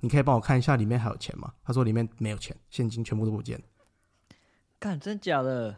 [0.00, 1.52] 你可以帮我看一下里面还有钱吗？
[1.64, 3.64] 他说里面没有钱，现金全部都不见了。
[4.78, 5.74] 干，真假的？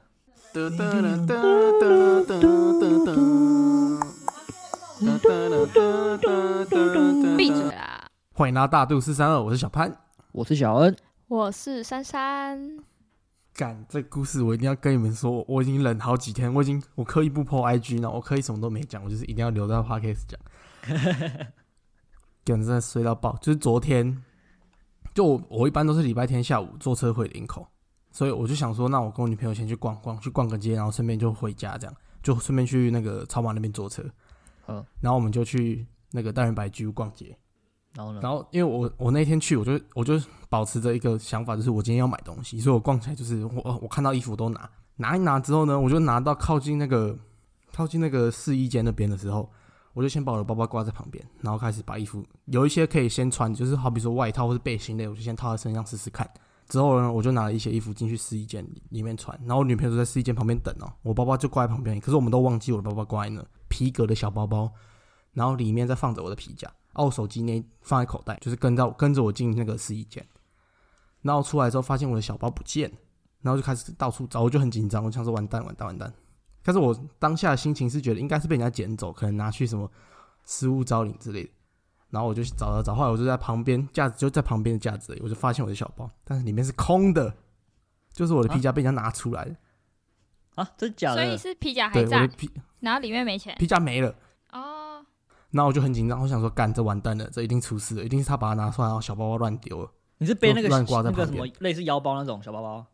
[7.36, 8.04] 闭嘴啦！
[8.34, 9.96] 欢迎来到大肚四三二，我是小潘。
[10.32, 10.94] 我是小恩，
[11.28, 12.78] 我是珊珊，
[13.54, 20.38] 干，这故事我一定要跟你们说，我已经忍好几天，我已经我刻意不 po IG 呢，我刻意什么都没讲，我就是一定要留到 podcast 讲。
[22.50, 24.20] 根本真的衰到爆，就是昨天，
[25.14, 27.64] 就我我一般都是礼拜天下午坐车回林口，
[28.10, 34.02] 所以我就想说，那我跟我女朋友先去逛逛，去逛个街，然后顺便就回家，这样就顺便去那个超马那边坐车，
[34.66, 37.36] 嗯，然后我们就去那个大圆白居逛街，
[37.94, 38.20] 然后呢？
[38.20, 47.16] 然后因为我我那天去，我就我就保持着一个想法，就是我今天要买东西，所以我逛起来就是我我看到衣服都拿，拿一拿之后呢，我就拿到靠近那个
[47.72, 49.48] 靠近那个试衣间那边的时候，
[49.92, 56.28] 我就先把我的包包挂在旁边，然后开始把衣服有一些可以先穿，就是好比说外套或是背心类，我就先套在身上试试看。
[56.68, 64.70] 之后呢，我就拿了一些衣服进去试衣间里面穿，然后我女朋友就在试衣间旁边等哦，我包包就挂在旁边，可是我们都忘记我的包包挂在那，皮革的小包包，
[65.32, 70.24] 然后里面再放着我的皮夹，哦，手机呢放在口袋，就是跟着跟着我进那个试衣间，
[71.22, 72.88] 然后出来之后发现我的小包不见，
[73.42, 76.14] 然后就开始到处找，我就很紧张，我想说完蛋完蛋完蛋，
[76.62, 79.90] 但是我当下的心情是觉得应该是被人家捡走，可能拿去什么
[80.44, 81.50] 失物招领之类的。
[82.10, 87.32] 然后我就去找找找，后来我就在旁边架子，就在旁边的架子里，我就发现我的小包，但是里面是空的，
[88.12, 89.54] 就是我的皮夹被人家拿出来了，
[90.56, 91.22] 啊，真假的？
[91.22, 92.50] 所以是皮夹，还在，我的皮
[92.80, 94.12] 然后里面没钱皮夹没了。
[94.50, 95.04] 哦。
[95.52, 99.90] 然后我就很紧张，我想说，干这完蛋了，这一定出事了，一定是他把它拿出来，然后小包包乱丢了。
[100.18, 102.84] 你是背那个乱挂在那个什旁边么类似腰包那种小包包？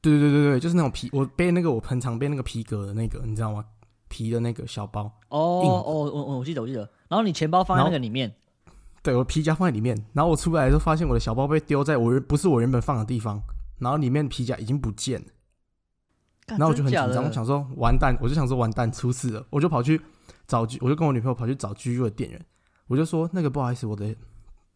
[0.00, 3.64] 对对对对对，就是那种皮，我背那个我很常背那个皮革的那个，你知道吗？
[4.08, 6.80] 皮的那个小包，哦哦哦，我我我记得我记得。
[7.08, 8.34] 然后你钱包放在那个里面，
[9.04, 13.40] 对我皮夹放在里面，然后我出来的时候发现我的小包被丢在我原不是我原本放的地方，
[13.78, 15.26] 然后里面皮夹已经不见了，
[16.48, 20.00] 然后我就很紧张，我想说完蛋，我就想说完蛋出事了，我就跑去
[20.48, 22.46] 找我就跟我女朋友跑去找 GU 的店员，
[22.88, 24.12] 我就说那个不好意思，我的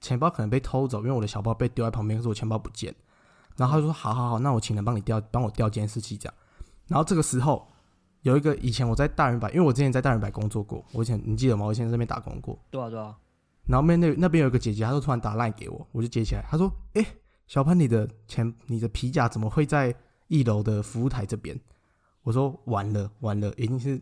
[0.01, 2.95] 钱包可能被偷走，因为我的小包被丢在旁边，可是我钱包不见，
[3.57, 6.35] 然后他就说好好好，那我请人帮你调，帮我调监视器这样，
[6.89, 7.67] 然后这个时候
[8.23, 11.67] 有一个以前我在大人百，因为我之前在大人百工作过，我以前你记得吗？
[11.67, 13.17] 我以前在那边打工过，对啊对啊，
[13.67, 17.07] 然后面那那边有一个姐姐，她就突然打赖给我，我就接起来，她说：“哎、
[17.47, 19.95] 小潘，你的钱，你的皮夹怎么会在
[20.29, 21.59] 一楼的服务台这边？”
[22.23, 24.01] 我说：“完了，完了，已经是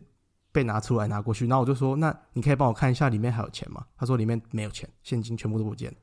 [0.51, 5.97] 被拿出来拿过去。”然后我就说：“那你可以帮我看一下里面还有钱吗？”她说：“里面没有钱，现金全部都不见了。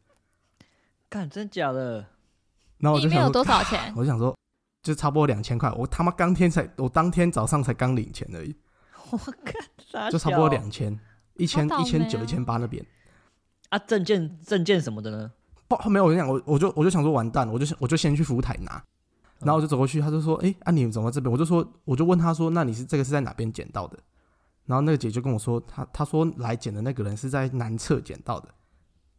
[1.09, 2.05] 干真假的？”
[2.81, 3.93] 然后我就想说，多少钱？
[3.95, 4.37] 我就想说，
[4.83, 5.71] 就差不多两千块。
[5.73, 8.55] 我他妈当天才，我当天早上才刚领钱而已，
[9.11, 10.99] 我靠就差不多两千，
[11.35, 12.85] 一千一千九、一千八那边。
[13.69, 15.31] 啊，证件证件什么的呢？
[15.69, 18.83] 后后面我跟你讲，我我就我就想说完蛋了，我就想我就先去服务台拿，
[19.39, 21.31] 然后我就走过去，他就说，哎、啊你怎么这边？
[21.31, 23.99] 我就说我就问他说，那你是这个是在哪边捡到的？
[24.67, 28.49] 然后那个姐就跟我说，她她说来捡的那个人是在南侧捡到的，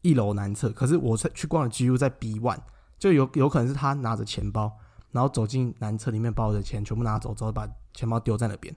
[0.01, 0.69] 一楼南侧。
[0.71, 2.59] 可是我在去逛的 GU 在 B one，
[3.01, 4.71] 就有有可能是他拿着钱包，
[5.09, 8.73] 然后走进男厕里面把我的钱全部拿走之后，把钱包丢在那边，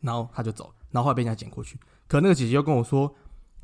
[0.00, 1.78] 然后他就走，然后后来被人家捡过去。
[2.08, 3.14] 可那个姐姐又跟我说，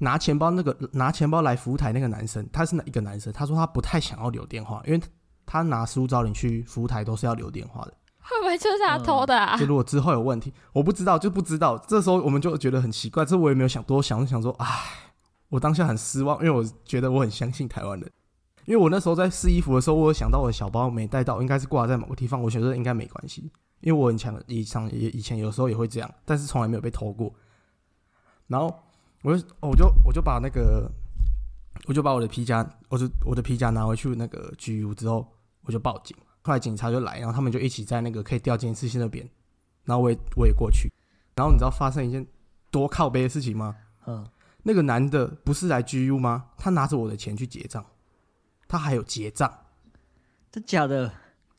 [0.00, 3.32] 拿钱包那个拿钱包来服务台那个男生，他是哪一个男生？
[3.32, 5.00] 他说他不太想要留电话，因为
[5.46, 7.94] 他拿失物招领去服务台都是要留电话的。
[8.20, 9.64] 会不会就是他偷的啊就？
[9.64, 11.78] 如果之后有问题，我不知道，就不知道。
[11.78, 14.66] 这时候我们就觉得很奇怪，这我也没有想多想，就想说，唉，
[15.48, 18.10] 我当下很失望，因为我觉得我很相信台湾人。
[18.66, 23.50] 因为我那时候在试衣服的时候，我有想到我的小包没带到，应该是挂在某个地方，我觉得应该没关系，
[23.80, 27.32] 因为我很强，以前也以前有时候也会这样，但是从来没有被偷过。
[28.48, 28.72] 然后
[29.22, 30.90] 我就我就我就把那个
[31.86, 35.26] 我就把我的皮夹，我就我的皮夹拿回去那个 GU 之后，
[35.62, 36.16] 我就报警。
[36.42, 39.28] 后来警察就来，然后他们就一起在那个可以调监视器那边，
[39.84, 40.88] 然后我也我也过去。
[41.34, 42.24] 然后你知道发生一件
[42.70, 43.76] 多靠背的事情吗？
[44.06, 44.24] 嗯，
[44.62, 46.46] 那个男的不是来 GU 吗？
[46.56, 47.84] 他拿着我的钱去结账，
[48.68, 49.52] 他还有结账，
[50.50, 51.12] 真假的？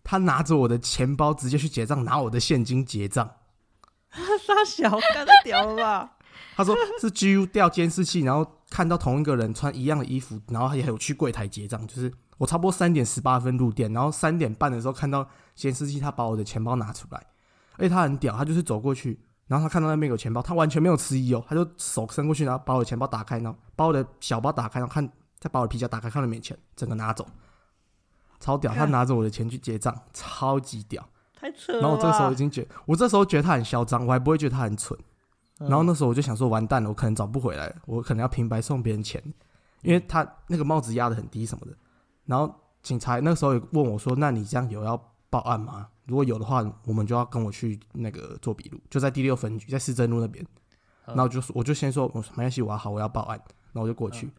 [0.03, 3.29] 他拿着我的钱包直接去结账，拿我的现金结账。
[4.11, 6.11] 傻小，干太屌了吧？
[6.55, 11.85] 他说是 GU 调监视器，然后看到同一个人穿一样的衣服，然后他也有去柜台结账。
[11.87, 17.25] 就是我差不多三点十八分入店，然后三点半的时候看到监视器，他把我的钱包拿出来，
[17.77, 25.07] 而且他很屌，他就是走过去，然后他看到那边有钱包，他完全没有迟疑哦，他就手伸过去，然后把我的钱包打开，然后把我的小包打开，然后看
[25.47, 27.25] 再把我的皮夹打开，看到没钱，整个拿走，
[28.37, 28.73] 超屌！
[28.73, 31.07] 他拿着我的钱去结账，超级屌。
[31.33, 31.79] 太扯了。
[31.79, 34.99] 然后我这时候已经觉我这时候觉得他很嚣张，我还不会觉得他很蠢。
[35.59, 39.23] 嗯，然后那时候我就想说，完蛋了，我可能找不回来了，我可能要平白送别人钱，
[39.83, 41.71] 因为他那个帽子压的很低什么的。
[42.25, 42.53] 然后
[42.83, 45.87] 警察那时候也问我说：“那你这样有要报案吗？
[46.07, 50.43] 如果有的话，我们就要跟我去那个做笔录，就在第六分局，在市政路那边。”
[51.07, 53.39] 嗯然后就说我就先说，我说没关系，我要好，我要报案，
[53.71, 54.29] 然后我就过去。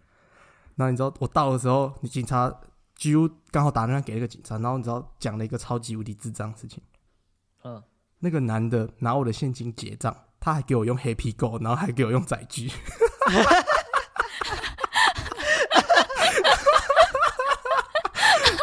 [0.78, 2.54] 然后你知道我到的时候，你警察
[2.94, 6.80] 几乎刚好打电话给那个警察，然后你知道讲了一个超级无敌智障的事情。
[7.64, 7.82] 嗯，
[8.20, 12.70] 那个男的拿我的现金结账，他还给我用黑皮狗，然后还给我用载具。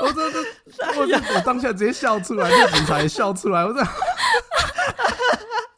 [0.01, 0.39] 我真的，
[0.95, 3.91] 我我当下直接笑出来，那个警察也笑出来，我真的，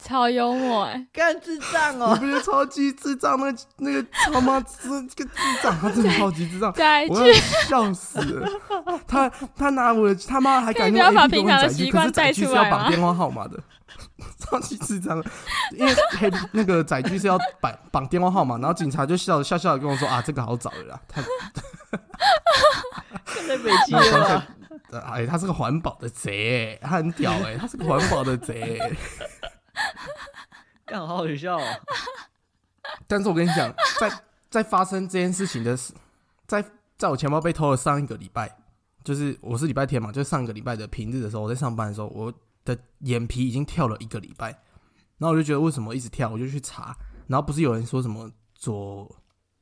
[0.07, 2.15] 超幽默哎、干智障哦你哦！
[2.15, 3.38] 不觉得超级智障？
[3.38, 7.33] 那个那个他妈智这个智障，他真的 超级智障，再我要
[7.68, 8.50] 笑死了。
[9.06, 13.59] 他他拿我的他妈还敢用 A P 平常的载具，习惯可是载具是带出来吗要绑电话号码的，
[14.39, 15.30] 超级智障的。
[15.77, 20.98] 因为黑那个载具是要绑 绑电话号码，然后警察就笑笑笑的跟我说啊，这个好找的啦。
[21.09, 21.21] 他
[25.12, 28.80] 哎，他是个环保的贼，他很屌哎，他是个环保的贼。
[30.85, 31.63] 干好好笑哦！
[33.07, 35.94] 但是我跟你讲，在在发生这件事情的时，
[36.47, 36.63] 在
[36.97, 38.57] 在我钱包被偷的上一个礼拜，
[39.03, 42.33] 就是我是礼拜天嘛，就上个礼拜的平日的时候，我在上班的时候，我
[42.63, 44.47] 的眼皮已经跳了一个礼拜，
[45.18, 46.95] 然后我就觉得为什么一直跳，我就去查，
[47.27, 49.13] 然后不是有人说什么左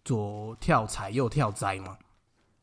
[0.04, 1.98] 左跳财右跳灾吗？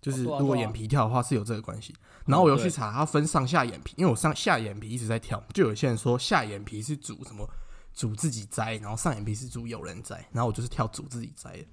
[0.03, 1.95] 就是如果眼皮跳的话是有这个关系，
[2.27, 7.49] 然后我又去查，它分上下眼皮，因为我上下眼皮一直在跳，就有些人说下眼皮是主什么
[7.95, 11.67] 主自己摘，然后上眼皮是主有人摘，然后我就是跳主自己摘的，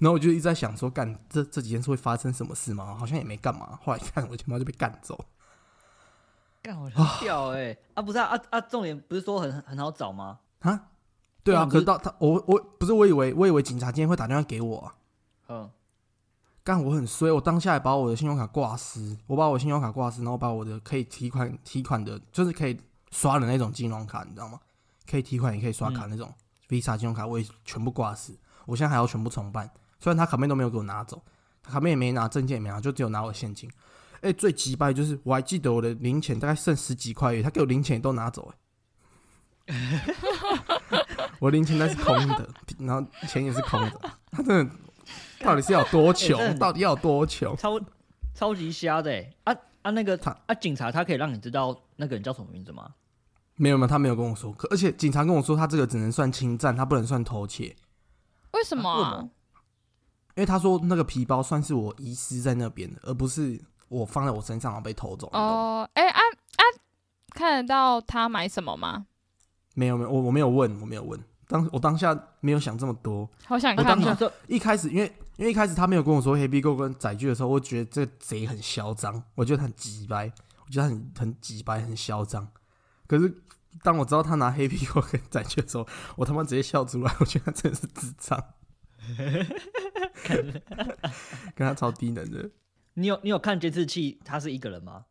[0.00, 2.94] 然后我就一直在想说，干这这几天是会发生什么事吗？
[2.98, 5.24] 好像也没干嘛，后来看我钱包就被干走，
[6.62, 7.76] 干好很屌哎！
[7.94, 8.60] 啊，不是啊啊啊！
[8.60, 10.40] 重点不是说很很好找吗？
[10.60, 10.88] 啊，
[11.44, 14.94] 对啊，可是到他我我不是我以为我以为警察今天会打电话给我啊，
[15.48, 15.70] 嗯，
[16.66, 22.76] 干我很衰，我当下还把我的信用卡挂失，我把我信用卡挂失，然后把我的可以提款提款的，就是可以
[23.12, 24.58] 刷的那种金融卡，你知道吗？
[25.08, 26.34] 可以提款也可以刷卡那种、
[26.68, 29.70] Visa 信用卡，我也全部挂失，我现在还要全部重办。
[30.00, 31.22] 虽然他卡面都没有给我拿走，
[31.62, 33.70] 他卡面也没拿，证件也没拿，就只有拿我的现金。
[34.22, 38.52] 哎、最急败就是我还记得我的零钱大概剩十几块他给我零钱也都拿走、
[39.66, 40.04] 哎，
[41.38, 42.48] 我零钱那是空的，
[42.80, 44.00] 然后钱也是空的，
[44.32, 44.74] 他真的
[45.40, 46.38] 到底是有多穷？
[46.40, 47.56] 欸 到底要多穷？
[47.56, 47.80] 超
[48.34, 49.32] 超级瞎的哎！
[49.44, 52.94] 啊啊，那个他啊，警察他可以让你知道那个人叫什么名字吗？
[53.54, 54.52] 没有没有，他没有跟我说。
[54.52, 57.74] 可而且警察跟我说，他这个只能算侵占，他不能算偷窃，
[58.52, 59.28] 为什么、啊？
[60.34, 63.58] 因为他说那个皮包算是我遗失在那边的，而不是
[63.88, 65.30] 我放在我身上然后被偷走。
[65.32, 66.62] 哦，哎、啊啊，
[67.30, 69.06] 看得到他买什么吗？
[69.74, 71.18] 没有没有，我我没有问，我没有问。
[71.48, 73.28] 当我当下没有想这么多。
[73.44, 73.88] 好想看哦。
[73.88, 80.32] 我当下这一开始因为因为一开始他没有跟我说黑币购跟载具的时候，我觉得这个贼很嚣张，我觉得他很急掰，
[80.64, 82.48] 我觉得他很很急白，很嚣张。
[83.06, 83.32] 可是
[83.82, 88.42] 当我知道他拿黑币购跟载具的时候，我他妈直接笑出来，我觉得他真的是智障，
[91.54, 92.50] 跟他超低能的。
[92.94, 95.04] 你有你有看监视器，他是一个人吗？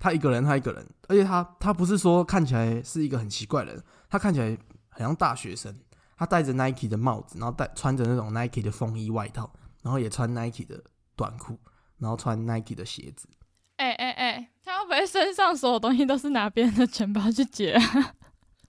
[0.00, 4.56] 他一个人，他一个人，而且他他不是说看起来是一个很奇怪的人，他看起来
[4.98, 5.74] 很像大学生。
[6.16, 9.52] 他戴着 Nike 的帽子，然后戴穿着那种 Nike 的风衣外套，
[9.82, 10.82] 然后也穿 Nike 的
[11.14, 11.58] 短裤，
[11.98, 13.28] 然后穿 Nike 的鞋子。
[13.76, 18.14] 哎哎哎，他会不会身上所有东西都是拿别人的钱包去结啊？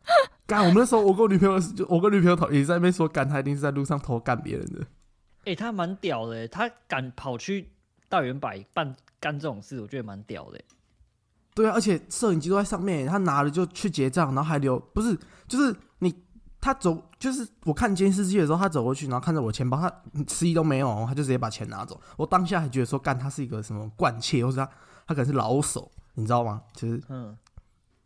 [0.45, 4.85] 干，我们那时候我跟我女朋友，就我跟女朋友讨也在那边说，干他一定是在路上偷干别人的。
[5.45, 7.71] 哎、他蛮屌的欸，他敢跑去
[8.07, 10.65] 大圆百办干这种事，我觉得蛮屌的欸。
[11.55, 15.17] 对啊，而且摄影机都在上面，他拿了就去结账，然后还留不是，
[15.47, 15.77] 就是你
[16.61, 19.91] 他走，就是我看监视器的时候，他走过去，然后看着我钱包，他
[20.27, 21.99] 迟疑都没有哦，他就直接把钱拿走。
[22.17, 24.71] 我当下还觉得说，干他是一个什么惯窃，或者他
[25.07, 26.61] 他可能是老手，你知道吗？
[26.73, 27.37] 就是嗯，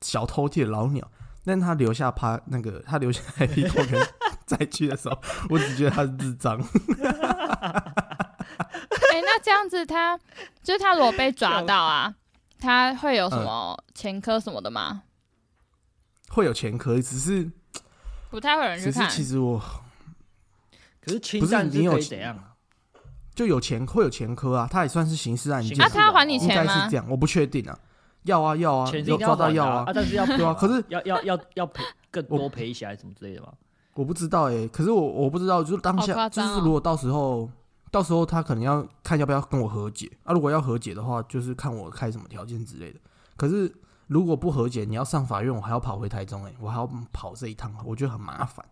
[0.01, 1.09] 小偷窃的老鸟。
[1.45, 4.01] 但他留下趴那个，他留下来一口跟
[4.45, 5.19] 再去的时候，
[5.49, 6.57] 我只觉得他是智障。
[9.11, 10.17] 哎、那这样子他
[10.61, 12.15] 就是他如果被抓到啊，
[12.59, 15.03] 他会有什么前科什么的吗？
[16.29, 17.51] 会有前科，只是
[18.33, 19.09] 不太会有人去只是看。
[19.11, 19.61] 其实我
[20.99, 22.43] 可是侵占是你有钱可以怎样？
[23.35, 25.77] 就有前会有前科啊，他也算是刑事案件。
[25.77, 26.97] 那啊，他要还你应钱吗该是这？
[26.97, 27.77] 样，我不确定啊。
[28.23, 33.49] 要啊要啊，有钱是一定抓到要还的啊，但是要对啊可是要要要要赔 更多赔一些还是什么之类的吗？
[33.93, 37.47] 我不知道哎、可是我我不知道，就是当好下，夸张哦就是如果到时候
[37.91, 42.99] 到时候他可能要看要不要跟我和解啊，如果要和解的话，就是看我开什么条件之类的。
[43.37, 43.71] 可是
[44.07, 48.65] 如果不和解，你要上法院，我还要跑回台中哎、我还要跑这一趟，我觉得很麻烦。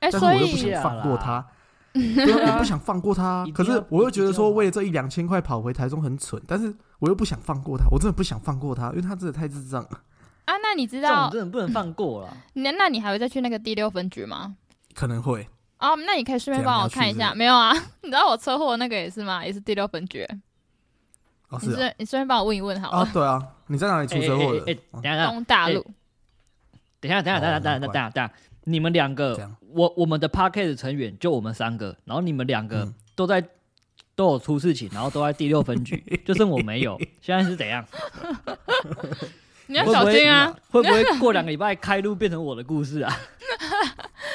[0.00, 1.46] 哎、但是所以 我又不想放过他，
[1.92, 10.00] 也不想放过他可是我又觉得说，为了这一两千块跑回台中很蠢，但是我又不想放过他，我真的不想放过他，因为他真的太智障了。
[10.44, 12.36] 啊，那你知这种道，真的不能放过了。
[12.54, 14.56] 那那你还会再去那个第六分局吗？
[14.94, 15.48] 可能会
[15.78, 17.72] 哦，那你可以顺便帮我看一下，没有啊？
[18.02, 19.44] 你知道我车祸那个也是吗？
[19.44, 20.26] 也是第六分局。
[21.48, 23.10] 哦，是啊你顺你顺便帮我问一问好啊，了。
[23.12, 24.64] 对啊，你在哪里出车祸的？
[24.64, 25.82] 等一下，东大陆，
[27.00, 28.32] 等下，等下，等下，等下，等下，等下，等下，
[28.64, 33.42] 你们两个，我我们的 p a r k e t 成员就我们三个，然后你们两个嗯都在
[34.14, 37.00] 都有出事情，然后都在第六分局， 就剩我没有。
[37.20, 37.84] 现在是怎样？
[39.66, 40.54] 你要小心啊！！
[40.70, 43.16] 会不会过两个礼拜开路变成我的故事啊？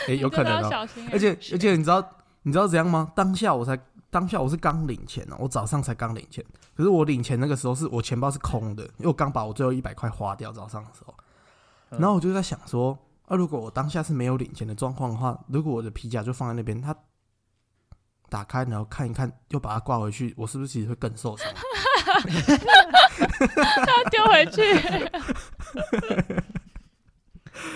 [0.07, 0.63] 哎，有可能。
[1.11, 2.03] 而且而且你知道
[2.41, 3.11] 你知道怎样吗？
[3.15, 3.77] 当下我才
[4.11, 6.43] 当下我是刚领钱哦，我早上才刚领钱，
[6.75, 11.13] 可是我领钱那个时候是我钱包是空的，因为我刚把我最后一百块花掉，早上的时候，
[11.91, 12.97] 嗯然后我就在想说，
[13.27, 16.95] 啊，如果我当下是没有领钱的状况的话，如果我的皮夹就放在那边，他
[18.29, 21.47] 打开然后看一看，又把它挂回去，我是不是其实会更受伤？
[23.87, 24.61] 要丢回去。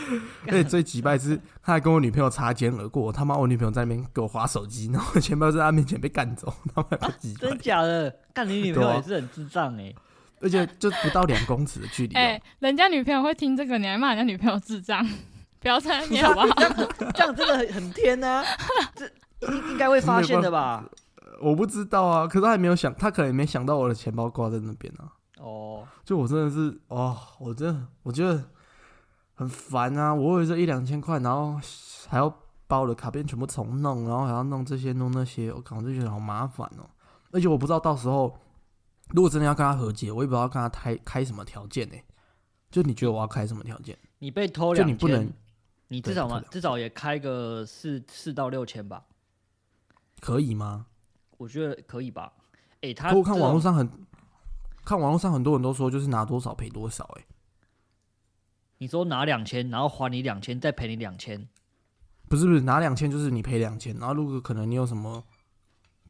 [0.48, 8.14] 而且最击败是，他还跟我女朋友擦肩而过，他妈我女朋友在那边给我划手机，然后我钱包在他面前被干走，他妈有击败 真，假的？
[8.34, 9.94] 干你女朋友也是很智障哎、
[10.42, 12.18] 而且就不到两公尺的距离、哦。
[12.20, 15.06] 哎，人家女朋友会听这个，你还骂人家女朋友智障，
[15.60, 16.48] 不要在那边好不好？
[17.14, 18.44] 这样真的很很天呐、
[18.96, 19.06] 这
[19.48, 20.84] 应应该会发现的吧？
[21.42, 25.12] 我不知道啊，可是他还没有想，他可能也没想到我的钱包挂在那边啊。
[25.40, 28.42] 哦，就我真的是，哦，我真的我觉得
[29.44, 30.14] 很烦啊！
[30.14, 31.60] 我为了这一两千块，然后
[32.08, 32.34] 还要
[32.68, 36.90] 把我的卡片全部重弄，然后还要弄这些弄那些，我靠，我就觉得好麻烦哦。
[37.32, 38.38] 而且我不知道到时候
[39.10, 41.96] 如果真的要跟他和解，我也不知道跟他开开什么条件呢、
[42.72, 43.98] 就你觉得我要开什么条件？
[44.20, 45.32] 你被偷两就你不能，
[45.90, 49.04] 你至少嘛至少也开个四四到六千吧，
[50.22, 50.88] 可以吗？
[51.38, 52.32] 我觉得可以吧。
[52.82, 53.90] 哎、我看网络上很
[54.86, 57.26] 看网络上很多人都说，就是拿多少赔多少、欸，
[58.84, 61.48] 你说拿两千，然后还你两千，再赔你两千，
[62.28, 65.24] 不是不是，拿两千就是你赔两千，然后如果可能你有什么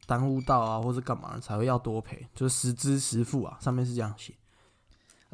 [0.06, 4.34] 耽误到啊，或是干嘛才会要多赔，就是实支实付啊，上面是这样写。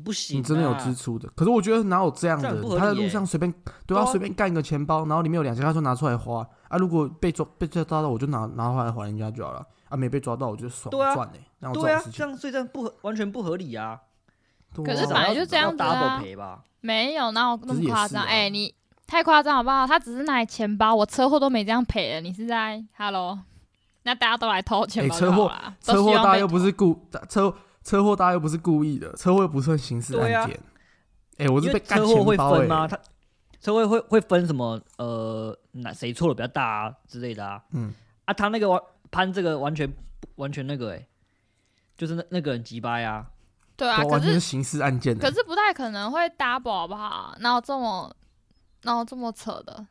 [0.04, 2.62] 不行、啊，你真的有支出的，可是我觉得哪有这样的？
[2.78, 6.76] 他在路上随便对啊，对啊随便干一个钱包，然后里面有两千他就拿出来花啊。
[6.76, 9.96] 如果被抓被抓到，我就拿拿回来还人家就好了啊。
[9.96, 11.40] 没被抓到，我就爽赚嘞。
[11.58, 14.00] 然后这对啊这样所以这样不合完全不合理啊。
[14.74, 16.64] 对可是啊本来就这样子啊赔吧。
[16.80, 18.24] 没有，哪有那么夸张？
[18.24, 18.74] 哎、你
[19.06, 19.86] 太夸张好不好？
[19.86, 23.38] 他只是拿钱包，我车祸都没这样赔了，你是在 Hello？
[24.04, 30.58] 那大家都来偷钱车祸车祸大家又不是故车车祸大家又不是故意的，车祸又不算刑事案件。
[31.36, 32.84] 哎，我是被干车祸会分吗？
[32.84, 32.88] 哎。
[32.88, 32.98] 他
[33.60, 34.80] 车祸会会分什么？
[34.96, 37.62] 呃，哪谁错的比较大啊之类的啊？
[37.72, 37.92] 嗯，
[38.24, 39.92] 啊，他那个完潘这个完全
[40.36, 41.06] 完全那个哎、
[41.94, 43.26] 就是那那个人急掰啊。
[43.80, 45.34] 对啊，可都完全是是刑事案件的可。
[45.34, 47.34] 是不太可能会 double 好不好？
[47.40, 48.14] 哪有这么
[48.82, 49.86] 哪有这么扯的？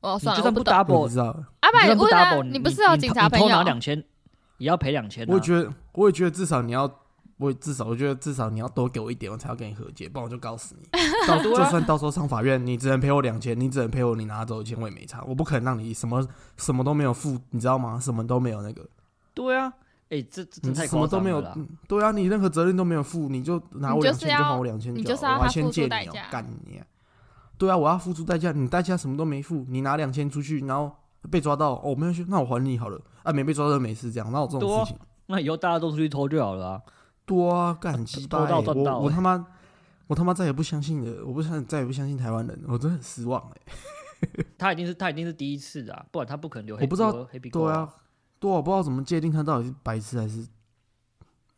[0.00, 3.62] 哦，算了，就算不 double，不知道，阿爸，你不问他，double，你不是有警察朋偷拿友？
[3.64, 3.98] 两千，
[4.58, 5.26] 也要赔两千、啊。
[5.28, 6.88] 我也觉得，我也觉得至少你要，
[7.38, 10.88] 我也至少我觉得至少你要多给我一点，我才要跟你和解，不然我就告死你。
[11.26, 16.24] 到就算到时候上法院，你只能赔我两千，你只能赔我你拿走一千，我也没差，我不可能让你什么
[16.56, 17.98] 什么都没有付，你知道吗？
[18.00, 18.88] 什么都没有那个，
[19.34, 19.72] 对啊，
[20.12, 21.42] 哎、这这这太什么都没有
[21.88, 26.86] 对啊，你任何责任都没有负，你就拿我你就是两千，就还我两千你就好，我还就是要他付先借你哦出代价，干你啊！
[27.56, 30.94] 对啊，我要付出代价，你代价什么都没付，你拿两千出去，然后
[31.30, 34.98] 被抓到，哦，没有去，那我还你好了，啊，没被抓到就没事，这样，那有这种事情？
[35.28, 36.82] 那以后大家都出去偷就好了啊。
[37.24, 38.50] 多啊，干很鸡巴、偷欸！
[38.50, 39.46] 到赚到欸我我他妈，
[40.08, 43.72] 我他妈再也不相信了，我不相再也不相信台湾人，我真的很失望哎、
[44.58, 46.82] 他一定是他一定是第一次的、啊，不然他不可能留黑。
[46.82, 47.88] 我不知道留黑笔勾对啊，
[48.42, 50.40] 对啊，我不知道怎么界定他到底是白痴还是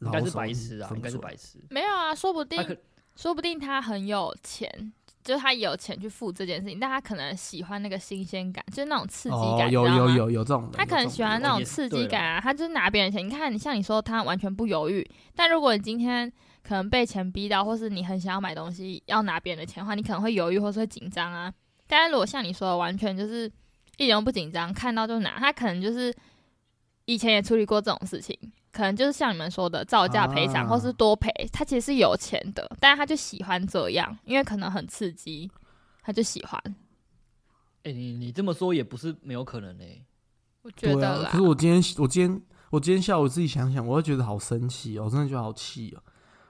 [0.00, 1.58] 应该是白痴啊，应该是白痴。
[1.70, 2.76] 没有啊，说不定
[3.16, 13.26] 说不定他很有钱，就是他有钱去付这件事情，但他可能喜欢那个新鲜感，就是那种刺激哦感，，有有有有这种的，他可能喜欢那种刺激感啊，他就是拿别人钱。
[13.26, 16.30] 你看，你像你说他完全不犹豫，但如果你今天
[16.62, 21.50] 可能被钱逼到，或是你很想要买东西要拿别人的钱的话，你可能会犹豫或是会紧张啊。
[21.86, 23.50] 但是如果像你说的，完全就是
[23.96, 26.14] 一点都不紧张，看到就拿，他可能就是
[27.06, 28.38] 以前也处理过这种事情，
[28.72, 35.50] 可能就是像你们说的造价赔偿、啊或是多赔，他其实是有钱的，但是他就喜欢这样，因为可能很刺激，
[36.02, 36.60] 他就喜欢。
[37.84, 40.02] 哎、你你这么说也不是没有可能欸、
[40.62, 40.94] 我觉。
[40.96, 46.02] 得啦可是，我今天我今天我今天下午自己想想，我会觉得好生气哦，我真的觉得好气哦。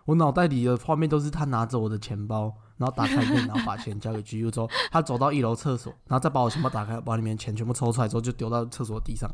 [0.04, 9.28] 我脑袋里的画面都是他拿着我的钱包，然后打开电脑把钱交给 GU 之后，他走到一楼厕所，然后再把我钱包打开，把里面钱全部抽出来之后，就丢到厕所地上，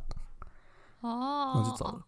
[1.02, 2.02] 然后就走哦了。，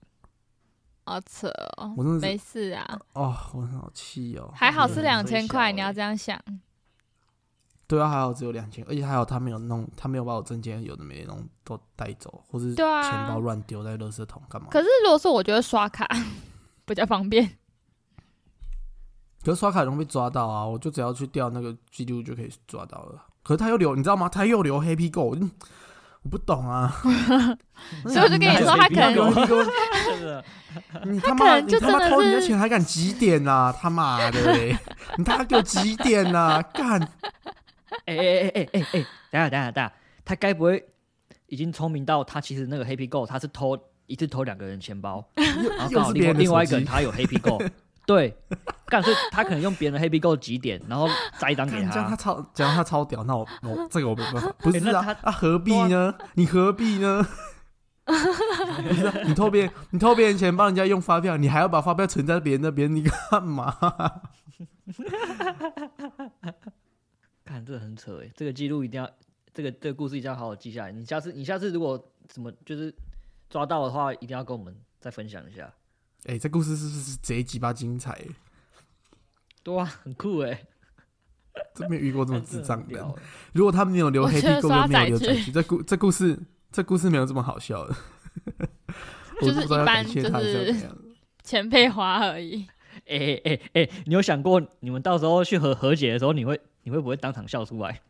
[1.04, 4.50] 好扯哦我真的，是没事啊，哦，我很好气哦。
[4.54, 6.40] 还好是两千块，你要这样想。
[7.88, 14.68] 对啊，还好只有两千，而且还好他没有弄，他没有把我证件有的没的弄都带走，或是对啊钱包乱丢在垃圾桶干嘛？
[14.70, 16.06] 可是如果说我觉得刷卡
[16.86, 17.58] 比较方便，
[19.44, 23.26] 可是刷卡容易被抓到啊，我就只要去调那个记录就可以抓到了。
[23.42, 24.28] 可是他又留，你知道吗？
[24.28, 25.50] 他又留 Happy Go，嗯
[26.22, 26.94] 我不懂啊。
[28.04, 29.14] 所以我就跟你说他 可能
[31.04, 33.74] 你他妈你他妈偷你的真的是钱还敢几点啊？
[33.78, 34.54] 他妈的！
[35.18, 36.62] 你他妈给我几点啊？
[36.72, 37.00] 干！
[38.06, 39.92] 哎哎哎哎哎哎，等下等下等下，
[40.24, 40.82] 他该不会
[41.46, 47.62] 已经聪明到他其实那个 Happy Go 他是偷一次偷两个人钱包，然后刚好另外另外一个人他有 Happy Go，
[48.04, 48.36] 对，
[48.86, 52.16] 干所以他可能用别人的 Happy Go 几点，然后摘一张给干这样他他。
[52.16, 54.52] 超，这样他超屌，那我我这个我没办法。
[54.58, 56.14] 不是啊那他，啊何必呢？
[56.34, 57.24] 你何必呢？
[58.04, 58.12] 不
[58.92, 63.72] 是啊你偷别人，你偷别人钱帮人家用发票，你还要把发票存在别人那边，你干嘛？
[67.44, 69.08] 看这个很扯哎，这个记录一定要，
[69.54, 70.90] 这个这个故事一定要好好记下来。
[70.90, 72.92] 你下次你下次如果怎么就是
[73.48, 75.72] 抓到的话，一定要跟我们再分享一下。
[76.26, 78.16] 哎、这故事是不是贼鸡巴精彩？
[79.62, 80.62] 对啊，很酷哎，
[81.74, 83.14] 真没有遇过这么智障的
[83.52, 86.38] 如果他没有留我觉 Happy 得 Go，刷跟没有留载具载具，这故这故事
[86.70, 87.94] 这故事没有这么好笑的。
[89.40, 90.74] 我就是不知道要一般就是
[91.42, 92.66] 钱被花而已。
[93.06, 98.00] 哎哎哎哎，你有想过你们到时候去和和解的时候，你会你会不会当场笑出来？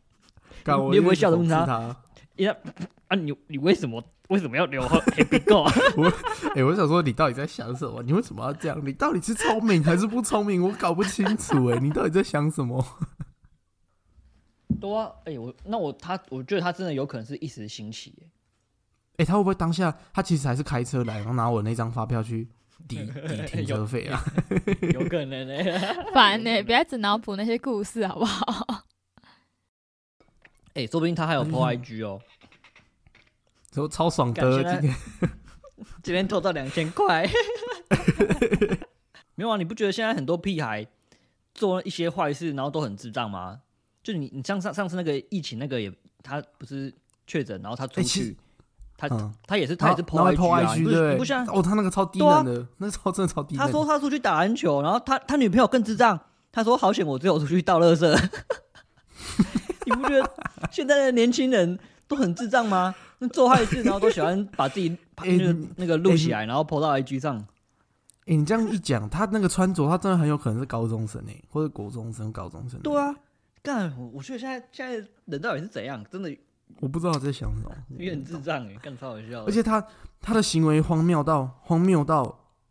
[0.65, 1.97] 你有没有一直讽刺笑着问他他？
[2.37, 2.55] 呀
[3.07, 4.81] 啊，你你为什么为什么要留
[5.15, 5.63] Happy Go
[6.01, 6.09] 我？
[6.55, 8.01] 哎、我想说，你到底在想什么？
[8.01, 8.81] 你为什么要这样？
[8.83, 10.61] 你到底是聪明还是不聪明？
[10.63, 11.67] 我搞不清楚。
[11.67, 12.83] 哎， 你到底在想什么？
[14.81, 18.27] 对啊，哎、我那我他我觉得他真的有可能是一时兴起耶，
[19.17, 22.49] 哎、他会不会当下他其实还是开车来，然后拿我那张发票去
[22.87, 22.97] 抵
[23.27, 24.19] 抵停车费啊？
[24.93, 28.83] 有可能哎、烦呢、不要只脑补那些故事好不好？
[30.73, 32.42] 哎、说不定他还有 po IG 哦，然
[33.81, 34.95] 后超爽的，今天
[36.03, 37.27] 今天偷到两千块。
[39.35, 40.85] 没有啊，你不觉得现在很多屁孩
[41.53, 43.59] 做一些坏事，然后都很智障吗？
[44.03, 46.93] 就你你像上上次那个疫情那个也，他不是
[47.25, 48.37] 确诊，然后他出去，
[48.95, 53.65] 他嗯，他也是他也是然后 po 然后 IG 啊，你不像哦，他那个超低能的，那超真的超低能。
[53.65, 56.19] 他说他出去打篮球，然后他他女朋友更智障，
[56.51, 58.07] 他说好险我只有出去倒垃圾。
[59.85, 60.31] 你不觉得
[60.69, 62.93] 现在的年轻人都很智障吗？
[63.23, 67.37] 那 做坏事，然后都喜欢把自己 哎那个那个录起来，然后 po 到 IG 上。
[68.25, 72.79] 哎、你这样一讲，他那个穿着，他真的很有可能是高中生哎、或者国中生、高中生。
[72.79, 73.13] 对，啊，
[73.61, 76.01] 干我我觉得现在现在人到底是怎样？
[76.09, 76.33] 真的
[76.79, 77.69] 我不知道他在想什么。
[77.89, 79.43] 有点智障哎，干超好笑。
[79.45, 79.85] 而且他
[80.21, 82.23] 他的行为荒谬到荒谬到，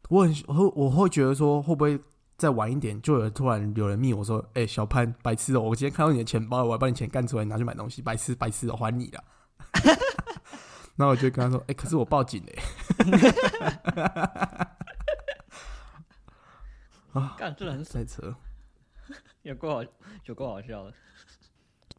[0.08, 2.00] 我很我会我会觉得说，会不会
[2.38, 9.22] 再晚一点，就有人突然有人密我说，哎、小潘，白痴哦、我今天看到你的钱包，我要把你钱干出来拿去买东西，白痴白痴哦、还你了。
[11.02, 12.56] 然后我就跟他说，哎、可是我报警嘞、
[17.36, 18.32] 干真的很在车。
[19.42, 19.82] 有够好，
[20.26, 20.92] 有够好笑的。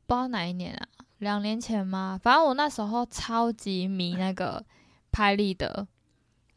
[0.07, 0.87] 不知道哪一年啊，
[1.17, 2.17] 两年前吗？
[2.23, 4.63] 反正我那时候超级迷那个
[5.11, 5.85] 拍立得，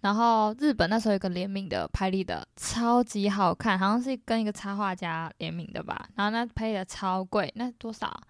[0.02, 6.09] 然后日本那时候有个联名的拍立得，超级好看，好像是跟一个插画家联名的吧。
[6.14, 8.22] 然后那拍立得超贵，那多少啊？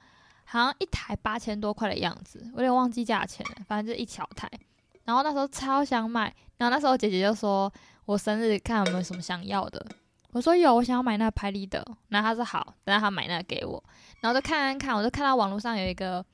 [0.47, 4.49] 好像一台八千多块的样子，我有点忘记价钱了，反正就一小台。
[5.05, 7.73] 然后那时候超想买，然后那时候姐姐就说
[8.07, 9.85] 我生日看有没有什么想要的，
[10.33, 11.85] 我说有，我想要买那个拍立得。
[12.09, 13.83] 然后她说好，等下她买那个给我。
[14.21, 16.25] 然后就看看看，我就看到网络上有一个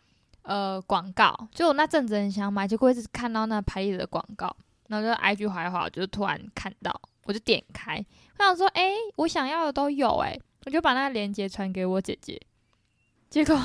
[0.42, 4.54] 呃广告，就我那阵子很想买，结果一直看到那拍立得广告，
[4.88, 8.04] 然后就 IG 滑一滑，我就突然看到，我就点开，
[8.38, 12.40] 我想说，哎、我想要的都有、哎，我就把那个链接传给我姐姐，
[13.28, 13.60] 结果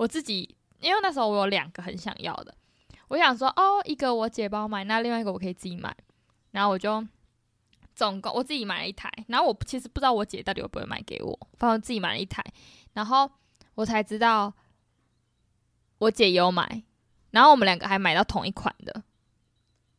[0.00, 2.54] 我自己，因为那时候我有两个很想要的，
[3.08, 5.94] 我想说，哦，一个我姐帮我买，那另外一个我可以自己买，
[6.52, 7.06] 然后我就。
[7.92, 12.42] 总共我自己买了一台，然后我其实不知道我姐到底会不会买给我，反正我自己买了一台，
[12.94, 13.30] 然后
[13.74, 14.50] 我才知道
[15.98, 16.82] 我姐也有买，
[17.32, 19.02] 然后我们两个还买到同一款的，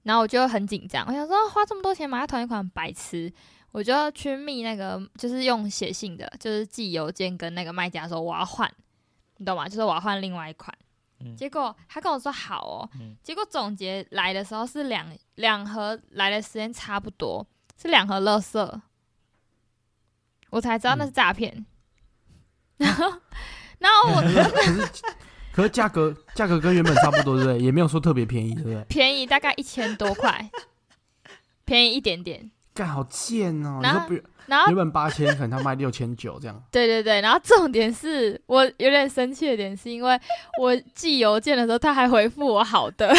[0.01, 3.31] 然后我就很紧张，我想说花这么多钱买到同一款白痴，
[3.71, 8.73] 我就要去密那个就是用写信的，就是寄邮件跟那个卖家说我要换，
[9.41, 9.67] 你懂吗？
[9.67, 10.71] 就是我要换另外一款。
[11.23, 17.45] 嗯结果他跟我说好哦，嗯结果总结来的时候是两两盒来的时间差不多，
[17.80, 18.82] 是两盒乐色，
[20.51, 21.65] 我才知道那是诈骗。
[22.77, 23.12] 然后，
[23.80, 24.21] 然后我
[24.54, 24.91] 可是
[25.51, 27.60] 可是价格价格跟原本差不多，对不对？
[27.60, 28.84] 也没有说特别便宜，对不对？
[28.86, 30.49] 便宜大概一千多块，
[31.65, 32.51] 便宜一点点。
[32.73, 33.80] 干好贱哦！
[33.84, 34.08] 然后
[34.47, 36.63] 然后原本八千，可能他卖六千九这样。
[36.71, 40.19] 对对对，然后重点是我有点生气的点，是因为
[40.60, 43.13] 我寄邮件的时候，他还回复我好的，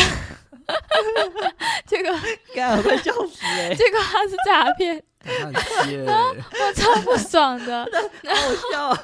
[1.87, 2.13] 结果
[2.55, 7.85] 干我快笑死哎、 结果他是诈骗，我超不爽的，
[8.25, 9.03] 好好笑啊！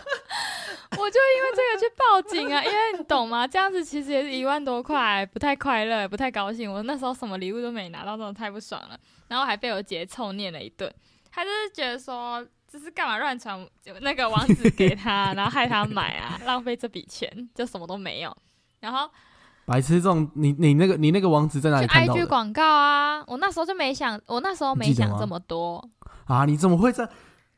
[0.96, 3.46] 我就因为这个去报警啊，因为你懂吗？
[3.46, 6.72] 这样子其实也是一万多块，不太快乐，不太高兴。
[6.72, 10.90] 我那时候什么礼物都没拿到，真的太不爽了，然后还被我姐臭念了一顿，
[11.38, 12.44] 她就是觉得说。
[12.70, 13.66] 就是干嘛乱传
[14.02, 18.36] 那个网址给他， 然后害他买啊，浪费这笔钱，就什么都没有。
[18.80, 19.08] 然后
[19.64, 25.82] 白痴这种，你你那个你那个网址在哪里看到 IG 广告啊，我那时候就没想，我那时候没想这么多，
[26.26, 26.44] 啊？
[26.44, 27.08] 你怎么会在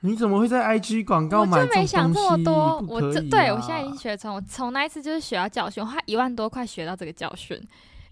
[0.02, 2.78] 你怎么会在 IG 广告买我买就没想这么多。
[2.86, 7.60] 我这这对我现在已经学成，我从那一次就是学到教训，我花一万多块学到这个教训。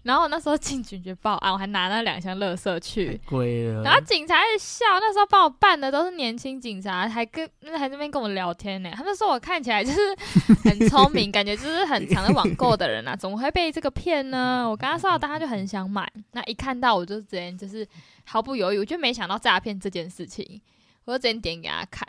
[0.03, 3.83] 然后我那时候进警局报案，我还拿那两箱垃圾去，贵了。
[3.83, 8.89] 然后警察一笑，那时候帮我办的都是年轻警察，还跟那还在那边跟我聊天呢。
[8.95, 9.99] 他们说我看起来就是
[10.63, 14.65] 很聪明，感觉就是很常在网购的人啊，怎么会被这个骗呢？
[14.69, 17.85] 我刚刚说到，大家就很想买，那一看到我就直接就是
[18.23, 20.61] 毫不犹豫，我就没想到诈骗这件事情，
[21.03, 22.07] 我就直接点给他看。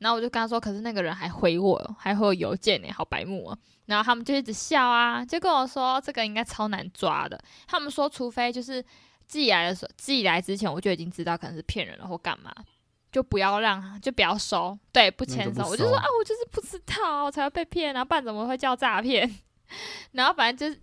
[0.00, 3.56] 然后我就跟他说，可是那个人还回我，还回我邮件呢，好白目啊！
[3.86, 7.38] 然后他们就一直笑啊，就跟我说这个应该超难抓的。
[7.66, 8.84] 他们说，除非就是
[9.28, 12.52] 寄来的时候，寄来之前我就已经知道可能是骗人了或干嘛，
[13.12, 15.68] 就不要让，就不要收，对，不签收。
[15.68, 19.30] 我就说啊，我就是不知道，我才会被骗啊，不然怎么会叫诈骗？
[20.12, 20.80] 然后反正就是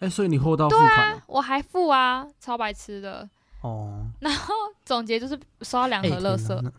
[0.00, 3.28] 哎、所以你货到付款啊、我还付啊，超白痴的。
[3.62, 4.06] 哦。
[4.20, 6.72] 然后总结就是收到两盒垃圾，天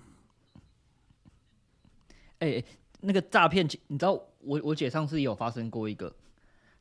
[2.40, 2.64] 哪哎、
[3.02, 6.14] 那个诈骗，你知道我我姐上次也有发生过一个，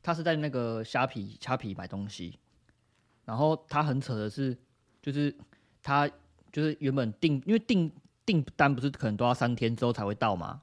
[0.01, 2.39] 她是在那个虾皮虾皮买东西，
[3.25, 4.57] 然后她很扯的是，
[5.01, 5.35] 就是
[5.81, 6.09] 她
[6.51, 7.91] 就是原本订，因为订
[8.25, 10.61] 订单不是可能都要三天之后才会到吗？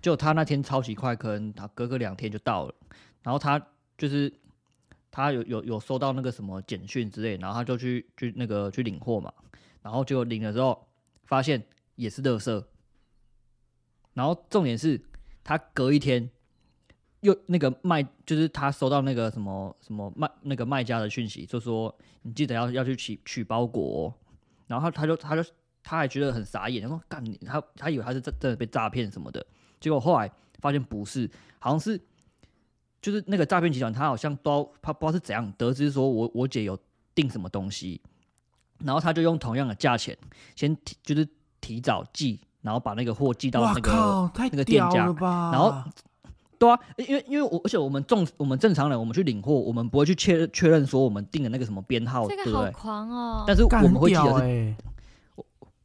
[0.00, 2.74] 就她那天超级快，可能她隔个两天就到了，
[3.22, 3.64] 然后她
[3.96, 4.32] 就是
[5.10, 9.32] 她有有有收到那个什么简讯之类，然后她就去去那个去领货嘛，
[9.82, 10.88] 然后就领了之后
[11.24, 11.62] 发现
[11.94, 12.64] 也是垃圾。
[14.14, 15.00] 然后重点是，
[15.42, 16.28] 他隔一天
[17.20, 24.14] 又那个卖，就是他收到那个什么什么卖那个卖家的讯息，就说你记得要要去取取包裹、哦。
[24.66, 25.42] 然后他就他就
[25.82, 29.44] 他还觉得很傻眼，他说干你他他以为他是真真的被诈骗什么的，
[29.80, 32.00] 结果后来发现不是，好像是
[33.00, 36.78] 就是那个诈骗集团，他好像都他不知道是怎样得知说我我姐有
[37.14, 38.00] 订什么东西，
[38.78, 40.16] 然后他就用同样的价钱
[40.54, 41.26] 先提就是
[41.60, 42.40] 提早寄。
[42.62, 45.06] 然后把那个货寄到那个，太那个店家？
[45.20, 45.74] 然后
[46.58, 52.70] 对啊，因为因为我而且我们正我们正常人，我们去领货，我们不会去确认确认说我们订的那个什么编号，这个好对不对？
[52.70, 53.44] 狂哦！
[53.46, 54.76] 但是我们会记得是，哎、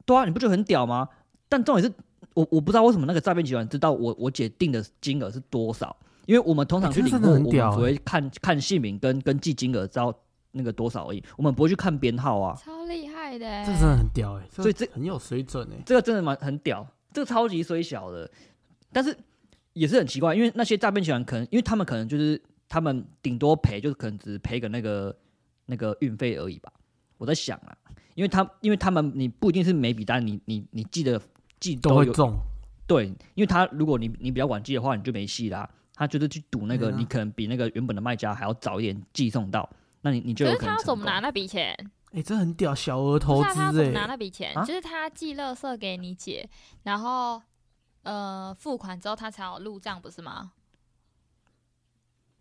[0.06, 1.10] 对啊，你不觉得很屌吗？
[1.50, 1.92] 但重点是
[2.36, 5.96] 我我不知道为什么那个诈骗集团知道我我姐订的金额是多少，
[6.28, 10.13] 因为我们通常去领货，我们只会看看姓名跟跟寄金额，知道
[10.58, 12.60] 那个多少而已，我们不会去看编号啊。
[12.62, 18.30] 超厉害的欸，这真的很屌哎、欸，所以这很有水准哎、这个真的蛮很屌，这个超级虽小的，
[18.91, 19.15] 但是
[19.74, 25.15] 也是很奇怪，因为那些诈骗集团可能，因为他们可能就是他们顶多赔，就是可能只赔个那个
[25.67, 26.72] 那个运费而已吧。
[27.17, 27.78] 我在想啊，
[28.15, 31.22] 因为他因为他们你不一定是每笔单你你你记得
[31.60, 32.36] 记有都会中。
[32.86, 35.70] 对，因为他如果你你比较晚寄的话，你就没戏啦。
[35.93, 39.67] 他就是去赌那个，啊你可能比那个原本的卖家还要早一点寄送到，
[40.08, 40.67] 那你你就可是他。
[40.67, 41.76] 要怎么拿那笔钱？
[42.13, 44.58] 哎、这很屌，小额不投是啊他怎么拿那笔钱？
[44.58, 46.50] 啊就是他寄乐色给你姐，
[46.84, 47.41] 然后
[48.04, 50.54] 呃付款之后他才有入账，不是吗？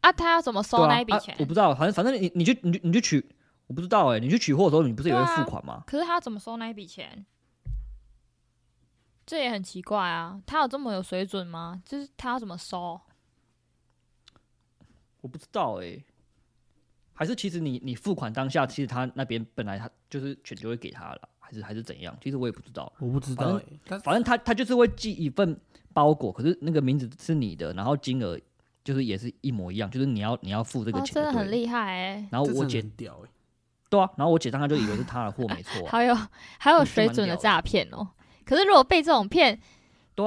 [0.00, 1.34] 啊，他要怎么收那一笔钱？
[1.34, 3.28] 啊我不知道，反正反正你你就你就你就取，
[3.66, 5.82] 我不知道哎、你去取货的时候，你不是也会付款吗？
[5.86, 7.26] 可是他要怎么收那一笔钱？
[9.26, 10.40] 这也很奇怪啊！
[10.46, 11.82] 他有这么有水准吗？
[11.84, 13.00] 就是他要怎么收？
[15.20, 16.04] 我不知道哎、
[17.16, 22.16] 还是其实你你付款当下，其实他那边本来他就是钱就会给他了，还是还是怎样？
[22.22, 25.58] 其实我也不知道，我不知道哎、但反正他他就是会寄一份
[25.94, 28.38] 包裹，可是那个名字是你的，然后金额
[28.84, 33.30] 就是也是一模一样，就是你要你要付这个哦，钱真的很厉害哎、然后我姐这真的很屌哎、
[33.88, 36.14] 对啊，然后我姐当时就以为是他的货没错、啊， 好有
[36.58, 38.06] 还有水准的诈骗哦。
[38.44, 39.58] 可是如果被这种骗，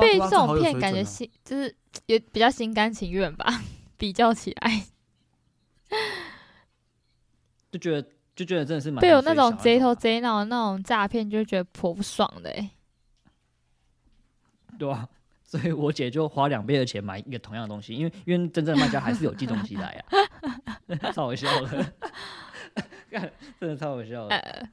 [0.02, 1.74] 被这种骗，感觉心就是
[2.08, 3.62] 也比较心甘情愿吧。
[4.00, 4.86] 比较起来，
[7.72, 12.70] 就觉得就觉得真的是蛮被有那种贼头啊贼脑的那种诈骗，就觉得颇不爽的哎。
[14.78, 15.08] 对啊，
[15.44, 21.94] 所以我姐就花两倍的钱买一个同样的东西，因为因为真正的卖家还是有寄东西来啊， 超好笑的，
[23.60, 24.36] 真的超好笑的。
[24.36, 24.70] 呃，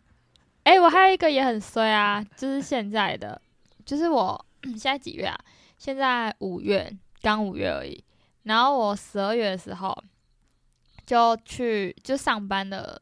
[0.65, 3.41] 哎、我还有一个也很衰啊，就是现在的，
[3.85, 5.39] 就是我现在几月啊？
[5.79, 8.03] 现在五月，刚五月而已。
[8.45, 10.05] 然后我十二月的时候
[11.07, 13.01] 就去就上班的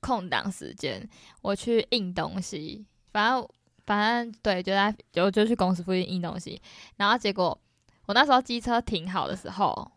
[0.00, 1.08] 空档时间，
[1.40, 3.48] 我去印东西，反正
[3.86, 6.60] 反正对，就在就就去公司附近印东西。
[6.96, 7.56] 然后结果
[8.06, 9.92] 我那时候机车停好的时候，